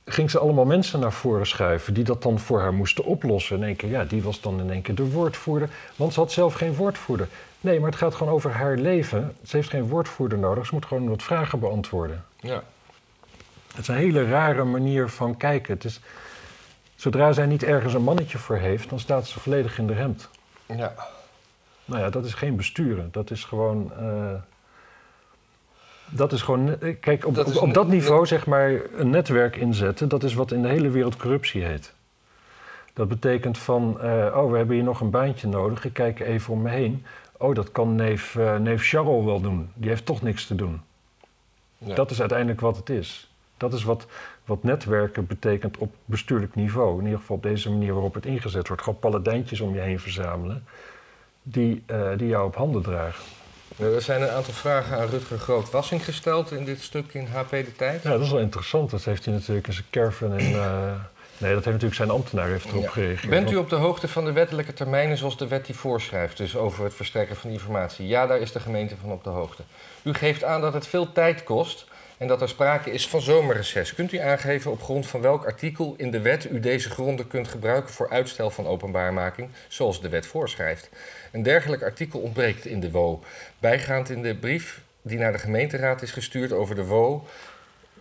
[0.04, 3.56] ging ze allemaal mensen naar voren schuiven die dat dan voor haar moesten oplossen.
[3.56, 6.32] In één keer, ja, die was dan in één keer de woordvoerder, want ze had
[6.32, 7.28] zelf geen woordvoerder.
[7.60, 9.36] Nee, maar het gaat gewoon over haar leven.
[9.42, 12.24] Ze heeft geen woordvoerder nodig, ze moet gewoon wat vragen beantwoorden.
[12.36, 12.62] Ja.
[13.68, 15.74] Het is een hele rare manier van kijken.
[15.74, 16.00] Het is,
[16.94, 20.28] zodra zij niet ergens een mannetje voor heeft, dan staat ze volledig in de hemd.
[20.66, 20.94] ja.
[21.84, 23.08] Nou ja, dat is geen besturen.
[23.12, 23.92] Dat is gewoon.
[23.98, 24.34] eh,
[26.10, 26.80] dat is gewoon.
[26.80, 30.08] eh, Kijk, op Dat op, dat niveau zeg maar een netwerk inzetten.
[30.08, 31.92] Dat is wat in de hele wereld corruptie heet.
[32.92, 34.00] Dat betekent van.
[34.00, 35.84] eh, oh, we hebben hier nog een baantje nodig.
[35.84, 37.04] Ik kijk even om me heen.
[37.38, 39.70] Oh, dat kan neef, eh, neef Charles wel doen.
[39.74, 40.80] Die heeft toch niks te doen.
[41.78, 41.94] Ja.
[41.94, 43.30] Dat is uiteindelijk wat het is.
[43.56, 44.06] Dat is wat,
[44.44, 46.98] wat netwerken betekent op bestuurlijk niveau.
[46.98, 48.82] In ieder geval op deze manier waarop het ingezet wordt.
[48.82, 50.64] Gewoon paladijntjes om je heen verzamelen.
[51.42, 53.24] Die, eh, die jou op handen dragen.
[53.76, 57.72] Er zijn een aantal vragen aan Rutger Groot-Wassing gesteld in dit stuk in HP De
[57.76, 58.02] Tijd.
[58.02, 58.90] Ja, dat is wel interessant.
[58.90, 60.54] Dat heeft hij natuurlijk in zijn caravan in...
[60.54, 60.92] eh,
[61.38, 62.90] Nee, dat heeft natuurlijk zijn ambtenaar heeft erop Ja.
[62.90, 63.30] gereageerd.
[63.30, 66.56] Bent u op de hoogte van de wettelijke termijnen zoals de wet die voorschrijft, dus
[66.56, 68.06] over het verstrekken van informatie?
[68.06, 69.62] Ja, daar is de gemeente van op de hoogte.
[70.02, 71.86] U geeft aan dat het veel tijd kost
[72.18, 73.94] en dat er sprake is van zomerreces.
[73.94, 77.48] Kunt u aangeven op grond van welk artikel in de wet u deze gronden kunt
[77.48, 80.90] gebruiken voor uitstel van openbaarmaking, zoals de wet voorschrijft?
[81.32, 83.22] Een dergelijk artikel ontbreekt in de WO.
[83.58, 87.26] Bijgaand in de brief die naar de gemeenteraad is gestuurd over de WO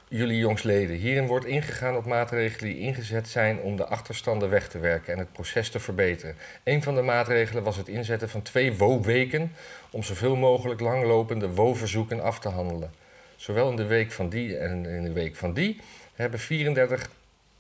[0.10, 0.96] jullie jongsleden.
[0.96, 5.20] Hierin wordt ingegaan op maatregelen die ingezet zijn om de achterstanden weg te werken en
[5.20, 6.36] het proces te verbeteren.
[6.64, 9.52] Een van de maatregelen was het inzetten van twee WO-weken
[9.90, 12.92] om zoveel mogelijk langlopende WO-verzoeken af te handelen.
[13.36, 15.82] Zowel in de week van die en in de week van die
[16.16, 17.10] hebben 34,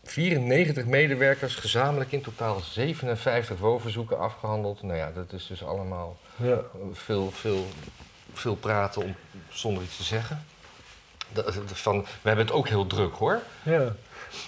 [0.03, 4.81] 94 medewerkers gezamenlijk in totaal 57 WO-verzoeken afgehandeld.
[4.81, 6.61] Nou ja, dat is dus allemaal Ja.
[6.91, 7.65] veel, veel,
[8.33, 9.15] veel praten om,
[9.49, 10.45] zonder iets te zeggen.
[11.65, 13.39] Van, we hebben het ook heel druk hoor.
[13.63, 13.95] ja.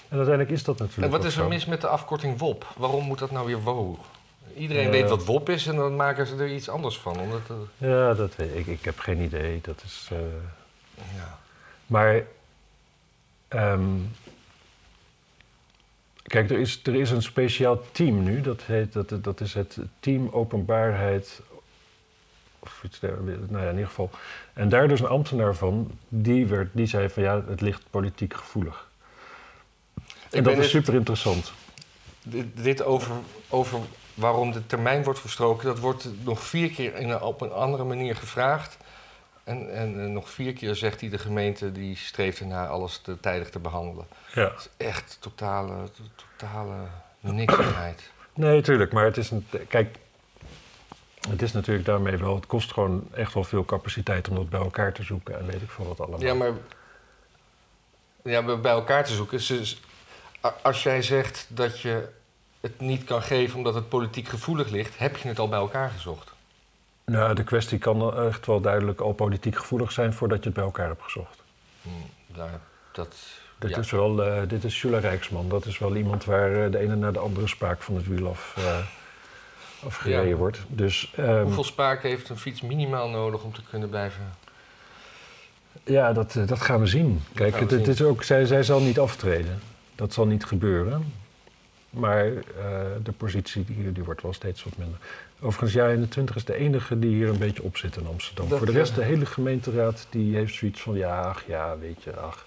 [0.10, 2.74] En uiteindelijk is dat natuurlijk En wat is er mis met de afkorting WOP?
[2.78, 3.98] Waarom moet dat nou weer WO?
[4.58, 4.90] Iedereen Ja.
[4.90, 7.20] weet wat WOP is en dan maken ze er iets anders van.
[7.20, 7.42] Omdat,
[7.78, 8.68] Ja, dat weet ik.
[8.68, 9.60] Ik heb geen idee.
[9.62, 10.10] Dat is...
[10.12, 10.18] eh,
[11.16, 11.40] ja.
[11.86, 12.24] Maar...
[13.48, 13.90] ehm,
[16.24, 18.42] kijk, er is, er is een speciaal team nu.
[18.42, 21.42] Dat, heet, dat, dat is het Team Openbaarheid...
[22.70, 24.10] Of iets nou ja, in ieder geval.
[24.54, 28.34] En daar dus een ambtenaar van, die, werd, die zei van ja, het ligt politiek
[28.34, 28.88] gevoelig.
[29.96, 31.52] En Ik dat is super interessant.
[32.24, 33.12] Dit, dit over,
[33.50, 33.80] over
[34.14, 37.84] waarom de termijn wordt verstroken, dat wordt nog vier keer in een, op een andere
[37.84, 38.78] manier gevraagd.
[39.44, 43.50] En, en, nog vier keer zegt hij de gemeente die streeft ernaar alles te, tijdig
[43.50, 44.06] te behandelen.
[44.34, 44.44] Ja.
[44.44, 45.76] Het is echt totale,
[46.16, 46.76] totale
[47.20, 48.12] niksheid.
[48.34, 48.92] Nee, tuurlijk.
[48.92, 49.98] Maar het is, een, kijk,
[51.30, 54.60] het is natuurlijk daarmee wel, het kost gewoon echt wel veel capaciteit om dat bij
[54.60, 56.22] elkaar te zoeken en weet ik veel wat allemaal.
[56.22, 56.52] Ja, maar
[58.24, 59.38] ja, bij bij elkaar te zoeken.
[59.38, 59.82] Dus,
[60.62, 62.08] als jij zegt dat je
[62.60, 65.90] het niet kan geven omdat het politiek gevoelig ligt, heb je het al bij elkaar
[65.90, 66.32] gezocht.
[67.06, 70.64] Nou, de kwestie kan echt wel duidelijk al politiek gevoelig zijn voordat je het bij
[70.64, 71.42] elkaar hebt gezocht.
[71.82, 71.90] Hm,
[72.28, 72.60] daar,
[72.92, 73.16] dat,
[73.60, 73.78] Dit ja.
[73.78, 75.50] is wel, eh, dit is Jula Rijksman.
[75.50, 78.28] Dat is wel iemand waar eh, de ene naar de andere spaak van het wiel
[78.28, 78.56] af,
[79.86, 80.36] afgereden Ja.
[80.36, 80.60] wordt.
[80.68, 84.30] Dus ehm, Hoeveel spaak heeft een fiets minimaal nodig om te kunnen blijven?
[85.84, 87.22] ja, dat, eh, dat gaan we zien.
[87.34, 89.60] Kijk, we het, is ook, zij, zij zal niet aftreden.
[89.96, 91.14] Dat zal niet gebeuren.
[91.90, 92.34] Maar eh,
[93.04, 94.98] de positie die, die wordt wel steeds wat minder.
[95.40, 98.50] Overigens, ja, 21 is de enige die hier een beetje op zit in Amsterdam.
[98.50, 100.96] Dat, Voor de rest, de hele gemeenteraad, die heeft zoiets van...
[100.96, 102.46] ja, ach, ja, weet je, ach.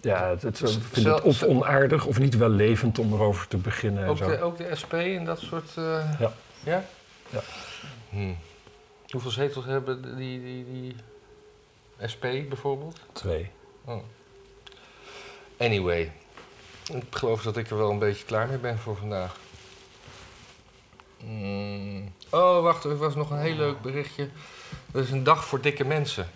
[0.00, 4.02] Ja, het, het, ik vind het of onaardig of niet wellevend om erover te beginnen
[4.04, 4.28] en Ook zo.
[4.28, 5.70] de, ook de SP en dat soort...
[5.76, 6.32] eh, Ja.
[6.64, 6.84] Ja?
[7.30, 7.40] Ja.
[8.10, 8.32] Hm.
[9.10, 10.94] Hoeveel zetels hebben die, die, die
[12.12, 13.00] SP bijvoorbeeld?
[13.12, 13.50] Twee.
[13.84, 14.02] Oh.
[15.58, 16.12] Anyway,
[16.92, 19.36] ik geloof dat ik er wel een beetje klaar mee ben voor vandaag.
[21.24, 22.12] Mm.
[22.30, 24.28] Oh, wacht, er was nog een heel leuk berichtje.
[24.92, 26.28] Er is een dag voor dikke mensen.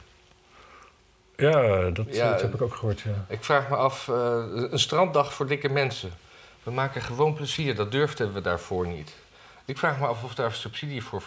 [1.37, 3.25] Ja, dat, Ja, dat heb ik ook gehoord, ja.
[3.29, 6.11] Ik vraag me af, eh, een stranddag voor dikke mensen.
[6.63, 9.15] We maken gewoon plezier, dat durfden we daarvoor niet.
[9.65, 11.23] Ik vraag me af of daar subsidie voor,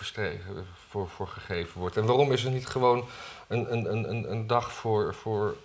[0.90, 1.98] voor, voor gegeven wordt.
[1.98, 3.06] En waarom is er niet gewoon
[3.48, 5.56] een, een, een, een, dag voor, voor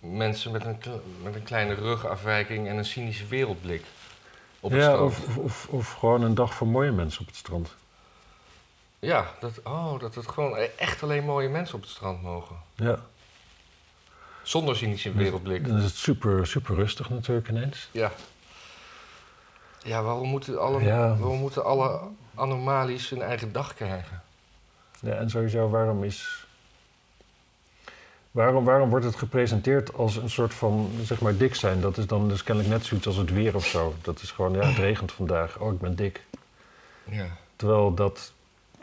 [0.00, 0.78] mensen met een,
[1.22, 3.84] met een kleine rugafwijking en een cynische wereldblik
[4.60, 5.10] op het ja, strand?
[5.10, 7.74] of, of, of, of gewoon een dag voor mooie mensen op het strand.
[8.98, 12.56] Ja, dat, oh, dat het gewoon echt alleen mooie mensen op het strand mogen.
[12.74, 12.98] Ja.
[14.48, 15.66] Zonder cynische wereldblik.
[15.68, 17.88] Dan is het super, super rustig natuurlijk ineens.
[17.90, 18.12] Ja.
[19.82, 21.16] Ja, waarom moeten alle, Ja.
[21.16, 22.00] waarom moeten alle
[22.34, 24.22] anomalies hun eigen dag krijgen?
[25.00, 26.46] Ja, en sowieso, waarom is...
[28.30, 31.80] Waarom, waarom wordt het gepresenteerd als een soort van, zeg maar, dik zijn?
[31.80, 33.94] Dat is dan dus kennelijk net zoiets als het weer of zo.
[34.02, 35.58] Dat is gewoon, ja, het regent vandaag.
[35.58, 36.24] Oh, ik ben dik.
[37.04, 37.26] Ja.
[37.56, 38.32] Terwijl dat,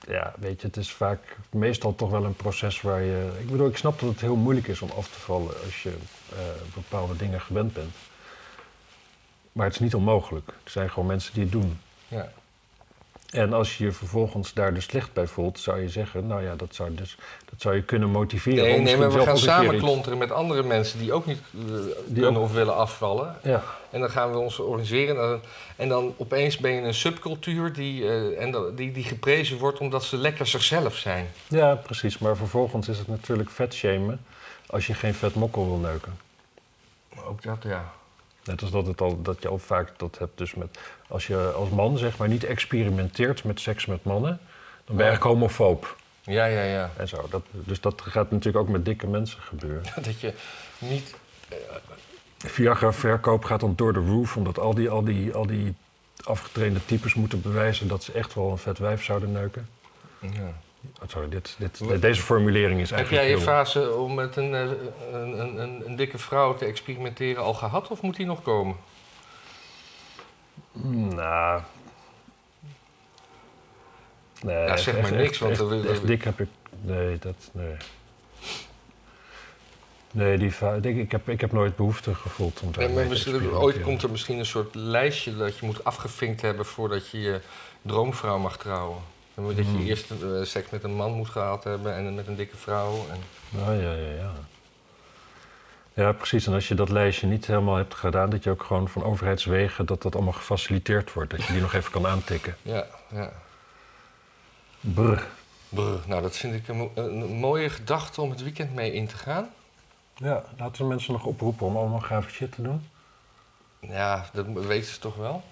[0.08, 3.32] ja, weet je, het is vaak meestal toch wel een proces waar je...
[3.40, 5.98] Ik bedoel, ik snap dat het heel moeilijk is om af te vallen als je
[6.32, 6.38] eh,
[6.74, 7.96] bepaalde dingen gewend bent.
[9.52, 10.48] Maar het is niet onmogelijk.
[10.48, 11.80] Er zijn gewoon mensen die het doen.
[12.08, 12.32] ja.
[13.36, 16.56] En als je je vervolgens daar dus slecht bij voelt, zou je zeggen, nou ja,
[16.56, 17.18] dat zou, dus,
[17.50, 18.64] dat zou je kunnen motiveren.
[18.64, 20.64] Nee, om nee, maar we gaan zelf ook een samen keer iets- klonteren met andere
[20.64, 21.76] mensen die ook niet eh,
[22.14, 23.36] kunnen ook- of willen afvallen.
[23.44, 25.16] Ja, En dan gaan we ons organiseren.
[25.16, 25.40] En dan,
[25.76, 30.04] en dan opeens ben je een subcultuur die, eh, en die, die geprezen wordt omdat
[30.04, 31.28] ze lekker zichzelf zijn.
[31.48, 32.18] ja, precies.
[32.18, 34.26] Maar vervolgens is het natuurlijk vet shamen
[34.68, 36.18] als je geen vet mokkel wil neuken.
[37.28, 37.92] Ook dat, ja.
[38.46, 40.80] Net als dat, het al, dat je al vaak dat hebt dus met...
[41.08, 44.40] Als je als man zeg maar niet experimenteert met seks met mannen...
[44.86, 45.08] dan ben je Ja.
[45.08, 46.92] eigenlijk homofoob Ja, ja, ja.
[46.98, 47.28] en zo.
[47.30, 49.84] Dat, dus dat gaat natuurlijk ook met dikke mensen gebeuren.
[50.04, 50.34] Dat je
[50.78, 51.16] niet...
[52.38, 54.38] Viagra-verkoop gaat dan door de roof...
[54.38, 55.76] omdat al die, al, die, al die
[56.24, 57.88] afgetrainde types moeten bewijzen...
[57.88, 59.70] dat ze echt wel een vet wijf zouden neuken.
[60.20, 60.54] Ja.
[61.02, 64.54] Oh, sorry, dit, dit, deze formulering is Heb eigenlijk jij je fase om met een,
[64.54, 64.62] eh,
[65.12, 68.76] een, een, een, een dikke vrouw te experimenteren al gehad of moet die nog komen?
[70.72, 71.62] Nou...
[74.42, 76.48] Nee, Ja, zeg echt- maar echt- niks, want echt, echt dik heb ik...
[76.82, 77.50] Nee, dat...
[77.52, 77.76] Nee.
[80.12, 83.82] Nee, die, ik, ik, heb, ik heb nooit behoefte gevoeld om daar Nee, maar ooit
[83.82, 87.42] komt er misschien een soort lijstje dat je moet afgevinkt hebben voordat je je
[87.82, 89.02] droomvrouw mag trouwen.
[89.36, 89.86] Dan moet dat je Hmm.
[89.86, 93.06] eerst eh, seks met een man moet gehad hebben en met een dikke vrouw.
[93.12, 93.20] En...
[93.60, 94.32] Ja, ja, ja.
[95.94, 96.48] Ja, precies.
[96.48, 98.30] En als je dat lijstje niet helemaal hebt gedaan...
[98.30, 99.86] dat je ook gewoon van overheidswegen...
[99.86, 101.32] dat dat allemaal gefaciliteerd wordt.
[101.32, 102.56] Dat je die nog even kan aantikken.
[102.62, 103.32] Ja, ja.
[104.80, 105.22] Brr.
[105.70, 109.08] Brr, nou, dat vind ik een, mo- een mooie gedachte om het weekend mee in
[109.08, 109.50] te gaan.
[110.16, 112.90] Ja, laten we mensen nog oproepen om allemaal gave shit te doen.
[113.80, 115.44] Ja, dat weten ze toch wel?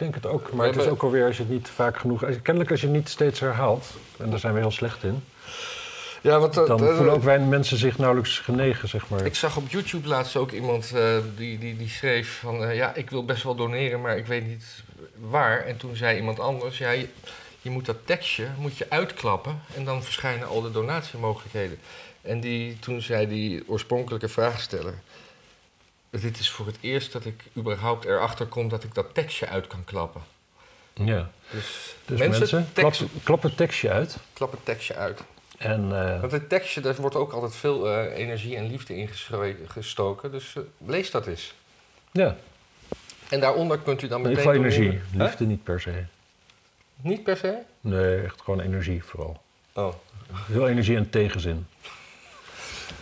[0.00, 2.24] Ik denk het ook, maar het is ook alweer als je het niet vaak genoeg...
[2.24, 3.86] als Kennelijk als je het niet steeds herhaalt,
[4.18, 5.24] en daar zijn we heel slecht in...
[6.22, 9.24] Ja, want dat- dan dat- voelen ook wij mensen zich nauwelijks genegen, zeg maar.
[9.24, 12.64] Ik zag op YouTube laatst ook iemand eh, die, die, die schreef van...
[12.64, 14.64] eh, ja, ik wil best wel doneren, maar ik weet niet
[15.18, 15.64] waar.
[15.64, 16.78] En toen zei iemand anders...
[16.78, 17.08] Ja, je,
[17.62, 19.60] je moet dat tekstje moet je uitklappen...
[19.76, 21.78] en dan verschijnen al de donatiemogelijkheden.
[22.22, 24.94] En die, toen zei die oorspronkelijke vraagsteller...
[26.10, 28.68] Dit is voor het eerst dat ik überhaupt erachter kom...
[28.68, 30.22] dat ik dat tekstje uit kan klappen.
[30.94, 31.30] Ja.
[31.50, 34.16] Dus, Dus mensen, mensen, klap, tekst, klap het tekstje uit.
[34.32, 35.20] klap het tekstje uit.
[35.58, 39.08] En eh, Want het tekstje, daar wordt ook altijd veel eh, energie en liefde in
[39.66, 40.30] gestoken.
[40.30, 41.54] Dus eh, lees dat eens.
[42.12, 42.36] ja,
[43.28, 44.36] En daaronder kunt u dan meteen...
[44.36, 45.00] geval energie.
[45.12, 46.04] Liefde niet per se.
[47.00, 47.58] Niet per se?
[47.80, 49.42] Nee, echt gewoon energie vooral.
[49.72, 49.94] Oh.
[50.32, 51.66] Heel energie en tegenzin.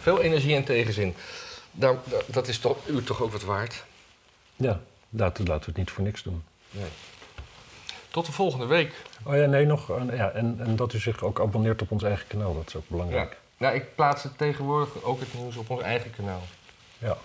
[0.00, 1.14] Veel energie en tegenzin.
[1.78, 3.84] Nou, da- dat is toch, u toch ook wat waard?
[4.56, 6.44] Ja, laten, laten we het niet voor niks doen.
[6.70, 6.88] Nee.
[8.10, 8.94] Tot de volgende week.
[9.24, 9.90] Oh ja, nee, nog.
[9.90, 12.76] eh, ja, en, en dat u zich ook abonneert op ons eigen kanaal, dat is
[12.76, 13.36] ook belangrijk.
[13.56, 16.42] Nou, ik plaats het tegenwoordig ook het nieuws op ons eigen kanaal.
[16.98, 17.16] Ja.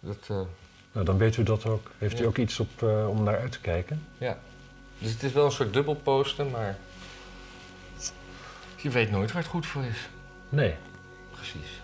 [0.00, 0.40] Dat, eh,
[0.92, 1.90] Nou, dan weet u dat ook.
[1.98, 2.28] Heeft u Ja.
[2.28, 4.06] ook iets op, eh, om naar uit te kijken?
[4.18, 4.38] ja.
[4.98, 6.78] Dus het is wel een soort dubbel posten, maar...
[8.76, 10.08] Je weet nooit waar het goed voor is.
[10.48, 10.74] Nee.
[11.30, 11.80] Precies.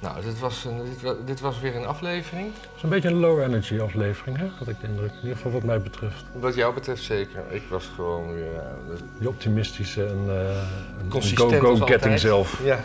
[0.00, 2.52] Nou, dit was, een, dit, wa- dit was weer een aflevering.
[2.54, 4.46] Het is een beetje een low energy aflevering, hè?
[4.58, 5.10] had ik de indruk.
[5.10, 6.24] In ieder geval wat mij betreft.
[6.32, 7.42] Wat jou betreft zeker.
[7.50, 8.60] Ik was gewoon weer...
[8.88, 10.56] de- Die optimistische en eh,
[11.00, 12.60] een Consistent go-go-getting zelf.
[12.64, 12.80] Ja.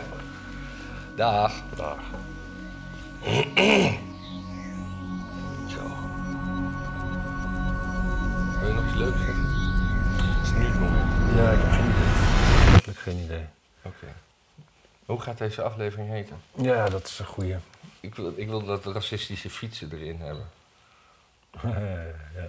[1.14, 1.52] Dag.
[1.76, 1.96] Dag.
[5.68, 5.82] Zo.
[8.60, 9.44] Wil je nog iets leuks zeggen?
[10.38, 11.10] Het is nu het moment.
[11.36, 12.68] Ja, ik heb geen idee.
[12.68, 13.44] Eigenlijk geen idee.
[13.82, 14.06] Oké.
[15.06, 16.42] Hoe gaat deze aflevering heten?
[16.56, 17.56] Ja, dat is een goeie.
[18.00, 20.50] Ik wil, ik wil dat racistische fietsen erin hebben.
[22.34, 22.48] ja.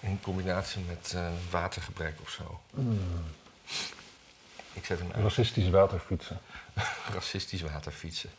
[0.00, 2.60] In combinatie met eh, watergebrek of zo.
[4.72, 5.22] Ik zet hem uit.
[5.22, 6.40] Racistisch waterfietsen.
[7.14, 8.30] Racistisch waterfietsen.